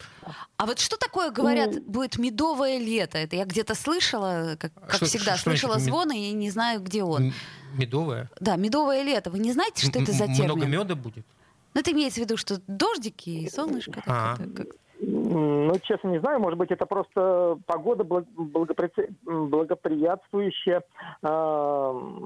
А 0.58 0.66
вот 0.66 0.80
что 0.80 0.98
такое, 0.98 1.32
говорят, 1.32 1.72
Ну. 1.76 1.82
будет 1.82 2.18
медовое 2.18 2.78
лето? 2.78 3.18
Это 3.18 3.36
я 3.38 3.46
где-то 3.46 3.74
слышала, 3.74 4.58
как, 4.60 4.74
как 4.74 4.96
Что- 4.96 5.06
всегда, 5.06 5.38
что 5.38 5.50
слышала 5.52 5.74
значит 5.76 5.88
мед- 5.88 5.94
звоны 5.94 6.30
и 6.30 6.34
не 6.34 6.50
знаю, 6.52 6.82
где 6.82 7.04
он. 7.04 7.34
Медовое. 7.74 8.30
Да, 8.40 8.56
медовое 8.58 9.02
лето. 9.04 9.30
Вы 9.32 9.40
не 9.40 9.54
знаете, 9.54 9.86
что 9.88 10.00
это 10.00 10.12
за 10.12 10.28
термин? 10.28 10.44
Много 10.46 10.66
меда 10.66 10.96
будет. 10.96 11.26
Ну, 11.74 11.82
это 11.82 11.92
имеется 11.92 12.20
в 12.20 12.24
виду, 12.24 12.38
что 12.38 12.62
дождики 12.68 13.30
и 13.30 13.50
солнышко. 13.50 14.02
А. 14.06 14.36
как- 14.38 14.60
М, 14.60 14.68
Ну, 15.00 15.74
честно, 15.84 16.08
не 16.10 16.20
знаю. 16.20 16.40
Может 16.40 16.58
быть, 16.58 16.72
это 16.72 16.86
просто 16.86 17.58
погода 17.66 18.04
благ- 18.04 18.26
благопри- 18.38 19.14
благоприятствующая 19.26 20.84
э, 21.22 21.28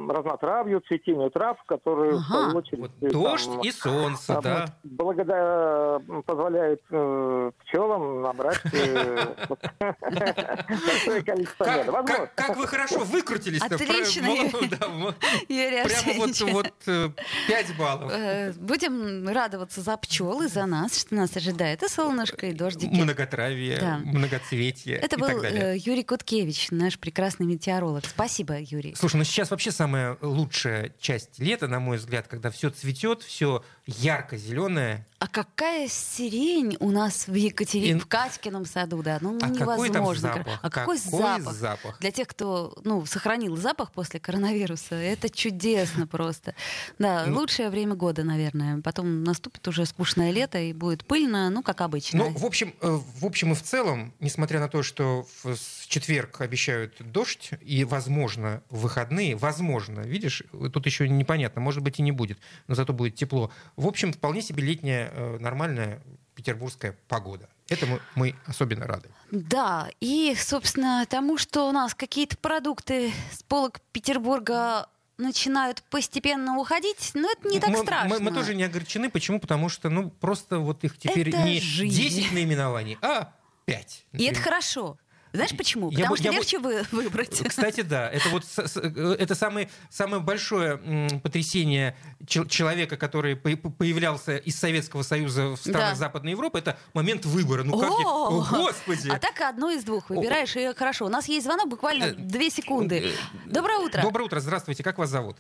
разнотравью, 0.10 0.82
цветению 0.88 1.32
трав, 1.32 1.58
которые, 1.66 2.14
в 2.14 2.16
Ага. 2.18 2.42
свою 2.44 2.58
очередь, 2.58 2.80
Вот 2.80 2.92
э, 3.02 3.10
дождь 3.10 3.50
там, 3.50 3.62
и 3.62 3.72
солнце, 3.72 4.38
а, 4.38 4.42
да. 4.42 4.66
благодаря 4.84 6.00
позволяет 6.26 6.82
э, 6.92 7.52
пчелам 7.66 8.22
набрать 8.22 8.62
э, 8.74 9.36
большое 9.80 11.24
количество 11.24 11.64
Как, 11.66 11.88
меда. 11.88 12.54
Вы 12.56 12.68
хорошо 12.68 13.00
выкрутились-то. 13.00 13.76
Отлично, 13.76 14.26
Юрий. 15.50 15.84
Прямо 15.84 16.18
вот, 16.18 16.30
Арсеньевич. 16.30 16.42
вот 16.54 16.74
э, 16.88 17.10
5 17.48 17.78
баллов. 17.78 18.12
Э, 18.14 18.52
Будем 18.58 19.28
радоваться 19.28 19.82
за 19.82 19.98
пчел 19.98 20.42
и 20.42 20.48
за 20.48 20.66
нас, 20.66 21.00
что 21.00 21.16
нас 21.16 21.36
ожидает. 21.36 21.84
И 21.84 21.88
солнышко, 21.88 22.48
и 22.48 22.54
дождики. 22.60 22.94
Многотравие, 22.94 23.80
Да. 23.80 23.98
многоцветие 24.04 24.98
Это 24.98 25.16
и 25.16 25.20
был 25.20 25.28
так 25.28 25.42
далее. 25.42 25.76
э, 25.76 25.78
Юрий 25.78 26.04
Куткевич, 26.04 26.68
наш 26.72 27.00
прекрасный 27.00 27.46
метеоролог. 27.48 28.06
Спасибо, 28.06 28.60
Юрий. 28.60 28.94
Слушай, 28.96 29.16
ну 29.18 29.24
сейчас 29.24 29.50
вообще 29.50 29.72
самая 29.72 30.18
лучшая 30.22 30.94
часть 31.00 31.40
лета, 31.40 31.68
на 31.68 31.80
мой 31.80 31.98
взгляд, 31.98 32.28
когда 32.28 32.52
все 32.52 32.70
цветет, 32.70 33.24
все 33.24 33.64
ярко-зеленое. 33.88 35.06
А 35.20 35.28
какая 35.28 35.88
сирень 35.90 36.78
у 36.80 36.92
нас 36.92 37.28
в 37.28 37.34
Екатерине, 37.34 37.98
И- 37.98 38.00
в 38.00 38.06
Катькином 38.08 38.66
саду, 38.66 39.04
да? 39.04 39.18
Ну, 39.22 39.38
А 39.38 39.50
какой 39.50 39.90
там 39.90 40.04
невозможно. 40.04 40.34
запах? 40.34 40.60
А 40.62 40.70
какой, 40.70 40.98
запах? 40.98 41.54
запах? 41.54 42.00
Для 42.00 42.12
тех, 42.12 42.28
кто 42.28 42.78
ну, 42.86 43.06
сохранил 43.06 43.58
запах 43.58 43.92
после 43.92 44.20
коронавируса, 44.22 44.96
это 44.96 45.30
чудесно 45.30 46.08
просто. 46.08 46.56
Да, 47.00 47.26
Ну- 47.26 47.40
лучшее 47.40 47.70
время 47.70 47.96
года, 47.96 48.24
наверное. 48.24 48.82
Потом 48.82 49.24
наступит 49.24 49.68
уже 49.68 49.86
скучное 49.86 50.32
лето 50.32 50.58
и 50.60 50.72
будет 50.72 51.04
пыльно, 51.04 51.50
ну, 51.50 51.64
как 51.64 51.82
обычно. 51.82 52.20
Ну, 52.20 52.30
в 52.30 52.46
общем, 52.50 52.74
э, 52.82 53.00
в 53.20 53.26
общем 53.26 53.54
и 53.54 53.56
в 53.56 53.62
целом, 53.62 54.14
несмотря 54.20 54.60
на 54.60 54.68
то, 54.68 54.84
что 54.84 55.26
в 55.44 55.56
четверг 55.88 56.42
обещают 56.42 56.96
дождь 57.00 57.52
и, 57.62 57.84
возможно, 57.84 58.62
выходные, 58.70 59.36
возможно, 59.36 60.02
видишь, 60.02 60.44
тут 60.74 60.86
еще 60.86 61.08
непонятно, 61.08 61.62
может 61.62 61.82
быть 61.82 62.00
и 62.00 62.02
не 62.02 62.12
будет, 62.12 62.38
но 62.68 62.76
зато 62.76 62.92
будет 62.92 63.16
тепло. 63.16 63.52
В 63.78 63.88
общем, 63.88 64.12
вполне 64.12 64.42
себе 64.42 64.64
летняя 64.64 65.10
э, 65.14 65.38
нормальная 65.40 66.02
петербургская 66.36 66.96
погода. 67.08 67.50
Этому 67.70 68.00
мы 68.16 68.36
особенно 68.46 68.88
рады. 68.88 69.10
Да, 69.32 69.90
и, 70.00 70.36
собственно, 70.38 71.06
тому, 71.08 71.38
что 71.38 71.70
у 71.70 71.72
нас 71.72 71.94
какие-то 71.94 72.38
продукты 72.38 73.12
с 73.32 73.44
полок 73.44 73.80
Петербурга 73.92 74.88
начинают 75.20 75.84
постепенно 75.84 76.58
уходить, 76.58 77.12
но 77.14 77.30
это 77.30 77.48
не 77.48 77.60
так 77.60 77.70
мы, 77.70 77.78
страшно. 77.80 78.10
Мы, 78.10 78.20
мы 78.20 78.32
тоже 78.32 78.56
не 78.56 78.64
огорчены. 78.64 79.10
Почему? 79.10 79.40
Потому 79.40 79.70
что, 79.70 79.90
ну, 79.90 80.10
просто 80.10 80.60
вот 80.60 80.84
их 80.84 80.98
теперь 80.98 81.30
Это 81.30 81.44
не 81.44 81.60
жизнь. 81.60 82.02
10 82.02 82.32
наименований, 82.32 82.98
а 83.02 83.34
5. 83.66 84.06
И 84.14 84.24
это 84.24 84.40
хорошо. 84.40 84.98
Знаешь 85.32 85.56
почему? 85.56 85.92
Я 85.92 85.98
Потому 86.10 86.12
бы- 86.12 86.18
что 86.18 86.24
я 86.26 86.32
бы- 86.32 86.38
легче 86.38 86.60
вы- 86.60 86.86
выбрать. 86.92 87.48
Кстати, 87.48 87.82
да, 87.82 88.10
это 88.10 88.30
вот 88.30 88.44
э, 88.58 89.16
это 89.20 89.36
самое, 89.36 89.70
самое 89.90 90.22
большое 90.24 90.78
потрясение 91.24 91.96
чел- 92.26 92.46
человека, 92.48 92.98
который 92.98 93.36
по- 93.36 93.56
по- 93.56 93.70
появлялся 93.70 94.38
из 94.38 94.58
Советского 94.60 95.04
Союза 95.04 95.50
в 95.50 95.58
странах 95.58 95.92
Да. 95.92 95.96
Западной 95.96 96.32
Европы, 96.32 96.58
это 96.60 96.78
момент 96.94 97.26
выбора. 97.26 97.64
Ну 97.64 97.80
как 97.80 97.90
я- 97.90 98.08
О! 98.08 98.40
О, 98.42 98.48
Господи! 98.50 99.10
А 99.10 99.20
так 99.20 99.40
одно 99.42 99.70
из 99.70 99.84
двух 99.84 100.10
выбираешь, 100.10 100.56
и 100.56 100.74
хорошо. 100.76 101.06
У 101.06 101.10
нас 101.10 101.28
есть 101.28 101.46
звонок, 101.46 101.70
буквально 101.70 102.06
Э, 102.06 102.14
две 102.14 102.50
секунды. 102.50 103.12
Доброе 103.46 103.78
утро. 103.80 104.02
Доброе 104.02 104.24
утро, 104.26 104.40
здравствуйте, 104.40 104.84
как 104.84 104.98
вас 104.98 105.10
зовут? 105.10 105.38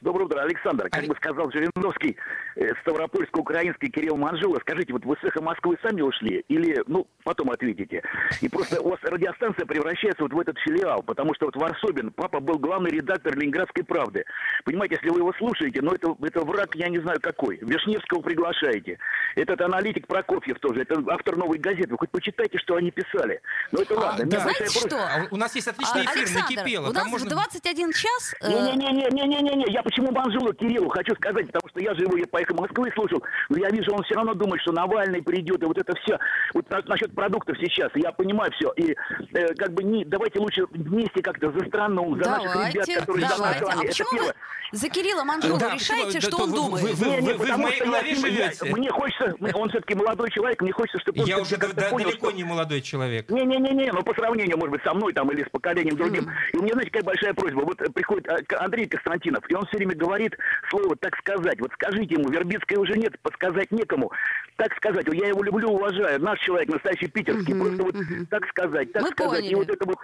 Доброе 0.00 0.24
утро, 0.26 0.40
Александр. 0.42 0.88
Как 0.90 1.06
бы 1.06 1.14
сказал 1.16 1.50
Жириновский, 1.50 2.16
э, 2.56 2.72
Ставропольско-украинский 2.82 3.88
Кирилл 3.88 4.16
Манжула, 4.16 4.58
скажите, 4.60 4.92
вот 4.92 5.04
вы 5.06 5.16
с 5.20 5.24
эхо 5.24 5.42
Москвы 5.42 5.78
сами 5.82 6.02
ушли? 6.02 6.44
Или, 6.48 6.82
ну, 6.86 7.06
потом 7.24 7.50
ответите. 7.50 8.02
И 8.42 8.48
просто 8.50 8.82
у 8.82 8.90
вас 8.90 8.98
радиостанция 9.02 9.64
превращается 9.64 10.22
вот 10.24 10.32
в 10.34 10.38
этот 10.38 10.58
филиал, 10.58 11.02
потому 11.02 11.34
что 11.34 11.46
вот 11.46 11.56
Варсобин, 11.56 12.10
папа 12.10 12.40
был 12.40 12.58
главный 12.58 12.90
редактор 12.90 13.34
«Ленинградской 13.34 13.82
правды». 13.82 14.24
Понимаете, 14.64 14.96
если 14.96 15.08
вы 15.08 15.20
его 15.20 15.32
слушаете, 15.38 15.80
ну, 15.80 15.92
это, 15.92 16.14
это 16.22 16.40
враг, 16.42 16.74
я 16.74 16.88
не 16.90 16.98
знаю 17.00 17.18
какой. 17.22 17.56
Вишневского 17.62 18.20
приглашаете. 18.20 18.98
Этот 19.36 19.60
аналитик 19.62 20.06
Прокофьев 20.06 20.58
тоже, 20.58 20.82
это 20.82 21.02
автор 21.08 21.36
«Новой 21.38 21.58
газеты». 21.58 21.88
Вы 21.92 21.96
хоть 21.98 22.10
почитайте, 22.10 22.58
что 22.58 22.76
они 22.76 22.90
писали. 22.90 23.40
Ну, 23.72 23.80
это 23.80 23.94
ладно. 23.98 24.18
А, 24.20 24.22
У 24.22 24.26
меня 24.26 24.36
да. 24.36 24.40
Знаете 24.42 24.64
просьба. 24.64 24.88
что? 24.90 24.96
А 24.98 25.26
у 25.30 25.36
нас 25.36 25.54
есть 25.54 25.68
А, 25.68 25.70
отличный 25.70 26.02
эфир, 26.04 26.12
Александр, 26.18 26.40
накипело. 26.56 26.90
у 26.90 26.92
Там 26.92 27.02
нас 27.04 27.12
можно... 27.12 27.26
в 27.30 27.32
21 27.32 27.92
час... 27.92 28.34
э, 28.42 28.48
Не-не-не-не-не-не-не, 28.50 29.72
я 29.72 29.82
почему 29.94 30.10
Манжулу 30.12 30.52
Кириллу 30.54 30.88
хочу 30.88 31.14
сказать, 31.14 31.46
потому 31.46 31.68
что 31.70 31.80
я 31.80 31.94
же 31.94 32.02
его, 32.02 32.16
я 32.16 32.26
поехал 32.26 32.56
в 32.56 32.60
Москву 32.60 32.84
и 32.84 32.90
слушал, 32.92 33.22
но 33.48 33.58
я 33.58 33.68
вижу, 33.70 33.92
он 33.92 34.02
все 34.04 34.14
равно 34.14 34.34
думает, 34.34 34.60
что 34.62 34.72
Навальный 34.72 35.22
придет, 35.22 35.62
и 35.62 35.66
вот 35.66 35.78
это 35.78 35.92
все, 36.02 36.18
вот 36.52 36.68
на- 36.70 36.82
насчет 36.86 37.14
продуктов 37.14 37.56
сейчас, 37.60 37.90
я 37.94 38.10
понимаю 38.12 38.50
все, 38.52 38.72
и 38.76 38.94
э, 39.34 39.54
как 39.54 39.72
бы 39.72 39.84
не, 39.84 40.04
давайте 40.04 40.40
лучше 40.40 40.64
вместе 40.70 41.22
как-то 41.22 41.52
за 41.52 41.64
страну, 41.66 42.16
за 42.16 42.28
наших 42.28 42.54
ребят, 42.54 42.72
Давайте, 42.74 43.00
которые 43.00 43.28
за 43.28 43.36
давайте. 43.36 43.60
нас 43.64 43.74
А 43.74 43.78
это 43.78 43.86
почему 43.86 44.08
вы 44.24 44.32
за 44.72 44.88
Кирилла 44.88 45.22
Манжулу 45.22 45.58
Да, 45.58 45.74
решаете, 45.74 46.18
почему? 46.18 46.20
что 46.22 46.30
Да, 46.30 46.36
то 46.36 46.42
он 46.44 46.50
вы- 46.50 46.56
думает? 46.56 46.84
вы- 46.98 47.06
Не, 47.06 47.16
не, 47.20 47.20
вы 47.28 47.34
в 47.34 47.38
потому 47.38 47.62
моей 47.62 47.74
что 47.76 47.84
я 47.84 47.90
голове 47.90 48.10
я-. 48.12 48.74
Мне 48.76 48.90
хочется, 48.90 49.34
он 49.54 49.68
все-таки 49.68 49.94
молодой 49.94 50.30
человек, 50.30 50.60
мне 50.62 50.72
хочется, 50.72 50.98
чтобы 51.00 51.20
он 51.22 51.26
Я 51.28 51.38
уже 51.38 51.56
да- 51.56 51.68
понял, 51.90 52.08
далеко 52.08 52.26
что- 52.28 52.36
не 52.36 52.44
молодой 52.44 52.80
человек. 52.80 53.30
Не-не-не, 53.30 53.92
ну 53.92 54.02
по 54.02 54.12
сравнению, 54.14 54.56
может 54.58 54.72
быть, 54.72 54.82
со 54.82 54.92
мной 54.94 55.12
там 55.12 55.30
или 55.30 55.44
с 55.44 55.48
поколением 55.50 55.96
другим. 55.96 56.28
И 56.52 56.56
у 56.56 56.62
меня, 56.62 56.72
знаете, 56.72 56.90
какая 56.90 57.04
большая 57.04 57.34
просьба. 57.34 57.60
Вот 57.60 57.76
приходит 57.94 58.26
э, 58.28 58.56
Андрей 58.56 58.86
Константинов, 58.86 59.44
и 59.48 59.54
он 59.54 59.64
все 59.74 59.78
время 59.78 59.96
говорит 59.96 60.36
слово 60.70 60.94
«так 60.96 61.16
сказать». 61.18 61.60
Вот 61.60 61.72
скажите 61.74 62.14
ему, 62.14 62.28
Вербицкой 62.30 62.78
уже 62.78 62.96
нет, 62.96 63.18
подсказать 63.20 63.70
некому. 63.72 64.12
Так 64.56 64.72
сказать, 64.76 65.06
я 65.12 65.28
его 65.28 65.42
люблю, 65.42 65.68
уважаю. 65.70 66.20
Наш 66.20 66.38
человек, 66.40 66.68
настоящий 66.68 67.08
питерский. 67.08 67.54
Просто 67.54 67.82
вот 67.82 67.96
так 68.30 68.46
сказать, 68.48 68.92
так 68.92 69.02
Мы 69.02 69.08
сказать. 69.08 69.40
поняли. 69.40 69.52
И 69.52 69.54
вот 69.56 69.68
это 69.68 69.84
вот 69.84 69.96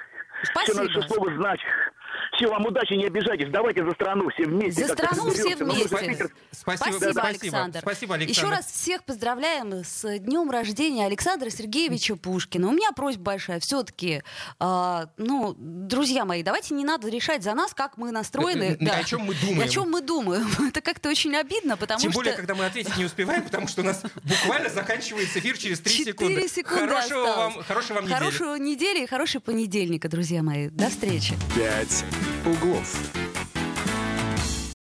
все 0.43 0.53
Спасибо. 0.53 0.83
наше 0.83 1.03
слово 1.03 1.35
значит. 1.37 1.69
Все, 2.37 2.49
вам 2.49 2.67
удачи, 2.67 2.95
не 2.95 3.07
обижайтесь. 3.07 3.49
Давайте 3.51 3.85
за 3.85 3.93
страну 3.93 4.29
все 4.31 4.45
вместе. 4.45 4.87
За 4.87 4.95
страну 4.95 5.31
все 5.31 5.57
вместе. 5.57 5.89
Спасибо, 6.53 6.97
Спасибо, 6.97 7.13
да, 7.13 7.23
Александр. 7.23 7.79
Спасибо, 7.81 8.15
Александр. 8.15 8.41
Еще 8.41 8.57
раз 8.57 8.67
всех 8.67 9.05
поздравляем 9.05 9.85
с 9.85 10.19
днем 10.19 10.51
рождения 10.51 11.07
Александра 11.07 11.51
Сергеевича 11.51 12.17
Пушкина. 12.17 12.69
У 12.69 12.73
меня 12.73 12.93
просьба 12.93 13.23
большая. 13.25 13.61
Все-таки, 13.61 14.23
ну, 14.59 15.55
друзья 15.59 16.25
мои, 16.25 16.43
давайте 16.43 16.75
не 16.75 16.85
надо 16.85 17.09
решать 17.09 17.43
за 17.43 17.55
нас, 17.55 17.75
как 17.75 17.97
мы 17.97 18.11
настроены. 18.11 18.77
Э, 18.81 18.85
э, 18.85 19.01
о 19.01 19.05
чем 19.05 19.23
мы 19.23 19.35
думаем. 19.35 19.61
О 19.61 19.69
чем 19.69 19.91
мы 19.91 20.01
думаем. 20.01 20.49
Это 20.69 20.81
как-то 20.81 21.09
очень 21.09 21.35
обидно, 21.37 21.77
потому 21.77 22.01
Тем 22.01 22.13
что... 22.13 22.21
более, 22.21 22.35
когда 22.35 22.55
мы 22.55 22.67
ответить 22.67 22.97
не 22.97 23.05
успеваем, 23.05 23.43
потому 23.45 23.69
что 23.69 23.83
у 23.83 23.85
нас 23.85 24.03
буквально 24.23 24.69
заканчивается 24.69 25.39
эфир 25.39 25.59
через 25.59 25.81
3 25.81 25.93
секунды. 25.93 26.35
4 26.35 26.49
секунды 26.49 26.89
Хорошего 26.89 27.29
осталось. 27.29 27.55
вам, 27.57 27.65
хорошей 27.65 27.95
вам 27.95 28.05
недели. 28.05 28.19
Хорошего 28.19 28.55
недели 28.57 29.05
и 29.05 29.07
хорошего 29.07 29.43
понедельника, 29.43 30.09
друзья 30.09 30.43
мои. 30.43 30.69
До 30.69 30.89
встречи. 30.89 31.35
«Пять 31.55 32.00
углов». 32.45 33.30